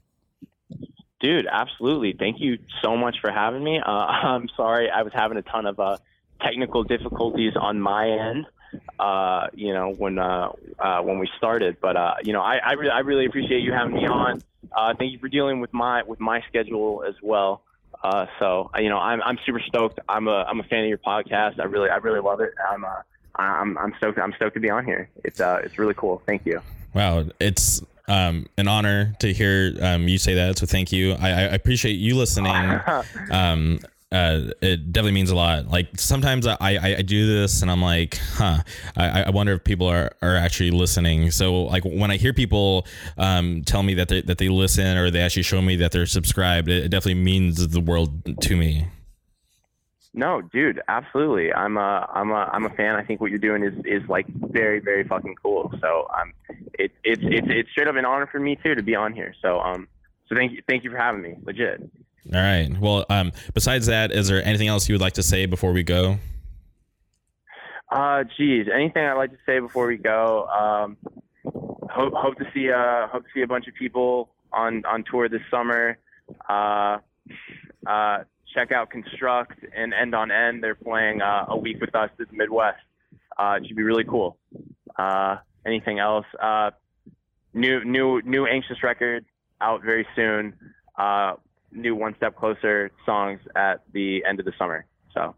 [1.21, 2.15] Dude absolutely.
[2.19, 3.81] Thank you so much for having me.
[3.85, 5.99] Uh, i'm sorry i was having a ton of uh
[6.43, 8.47] technical difficulties on my end
[8.99, 11.79] uh, you know, when uh, uh, when we started.
[11.81, 14.43] But uh, you know, I I, re- I really appreciate you having me on.
[14.77, 17.63] Uh, thank you for dealing with my with my schedule as well.
[18.03, 20.01] Uh, so you know, I'm I'm super stoked.
[20.09, 21.61] I'm a I'm a fan of your podcast.
[21.61, 22.55] I really I really love it.
[22.71, 23.03] I'm uh,
[23.37, 25.09] I'm I'm stoked I'm stoked to be on here.
[25.25, 26.23] It's uh it's really cool.
[26.27, 26.61] Thank you.
[26.95, 30.59] Wow, it's um, an honor to hear um, you say that.
[30.59, 31.13] So thank you.
[31.13, 32.81] I, I appreciate you listening.
[33.31, 33.81] um,
[34.11, 35.67] uh, it definitely means a lot.
[35.67, 38.63] Like sometimes I, I, I do this and I'm like, huh,
[38.97, 41.31] I, I wonder if people are, are actually listening.
[41.31, 42.87] So like when I hear people
[43.19, 46.07] um, tell me that they, that they listen or they actually show me that they're
[46.07, 48.87] subscribed, it, it definitely means the world to me.
[50.15, 51.53] No, dude, absolutely.
[51.53, 52.97] I'm a, I'm a, I'm a fan.
[52.97, 55.73] I think what you're doing is, is like very, very fucking cool.
[55.81, 56.33] So um,
[56.75, 59.35] it, it's, it's, it's straight up an honor for me too to be on here.
[59.43, 59.87] So um,
[60.29, 61.37] so thank you, thank you for having me.
[61.45, 61.83] Legit.
[62.33, 62.69] All right.
[62.79, 65.83] Well, um, besides that, is there anything else you would like to say before we
[65.83, 66.19] go?
[67.91, 70.47] Uh, geez, anything I'd like to say before we go?
[70.47, 70.97] Um,
[71.91, 75.29] hope hope to see uh hope to see a bunch of people on on tour
[75.29, 75.99] this summer.
[76.49, 76.99] Uh,
[77.87, 78.19] uh,
[78.55, 80.63] check out Construct and End on End.
[80.63, 82.79] They're playing uh, a week with us in the Midwest.
[83.39, 84.37] Uh, it should be really cool.
[84.99, 86.27] Uh, anything else?
[86.41, 86.71] Uh,
[87.55, 89.25] new new new Anxious record
[89.61, 90.55] out very soon.
[90.97, 91.35] Uh,
[91.73, 94.87] new One Step Closer songs at the end of the summer.
[95.13, 95.35] So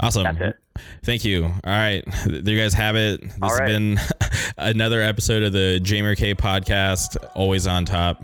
[0.00, 0.24] awesome.
[0.24, 0.56] That's it.
[1.04, 1.44] Thank you.
[1.44, 2.02] All right.
[2.26, 3.20] There you guys have it.
[3.20, 3.98] This has been
[4.58, 8.22] another episode of the Jamer K podcast, always on top.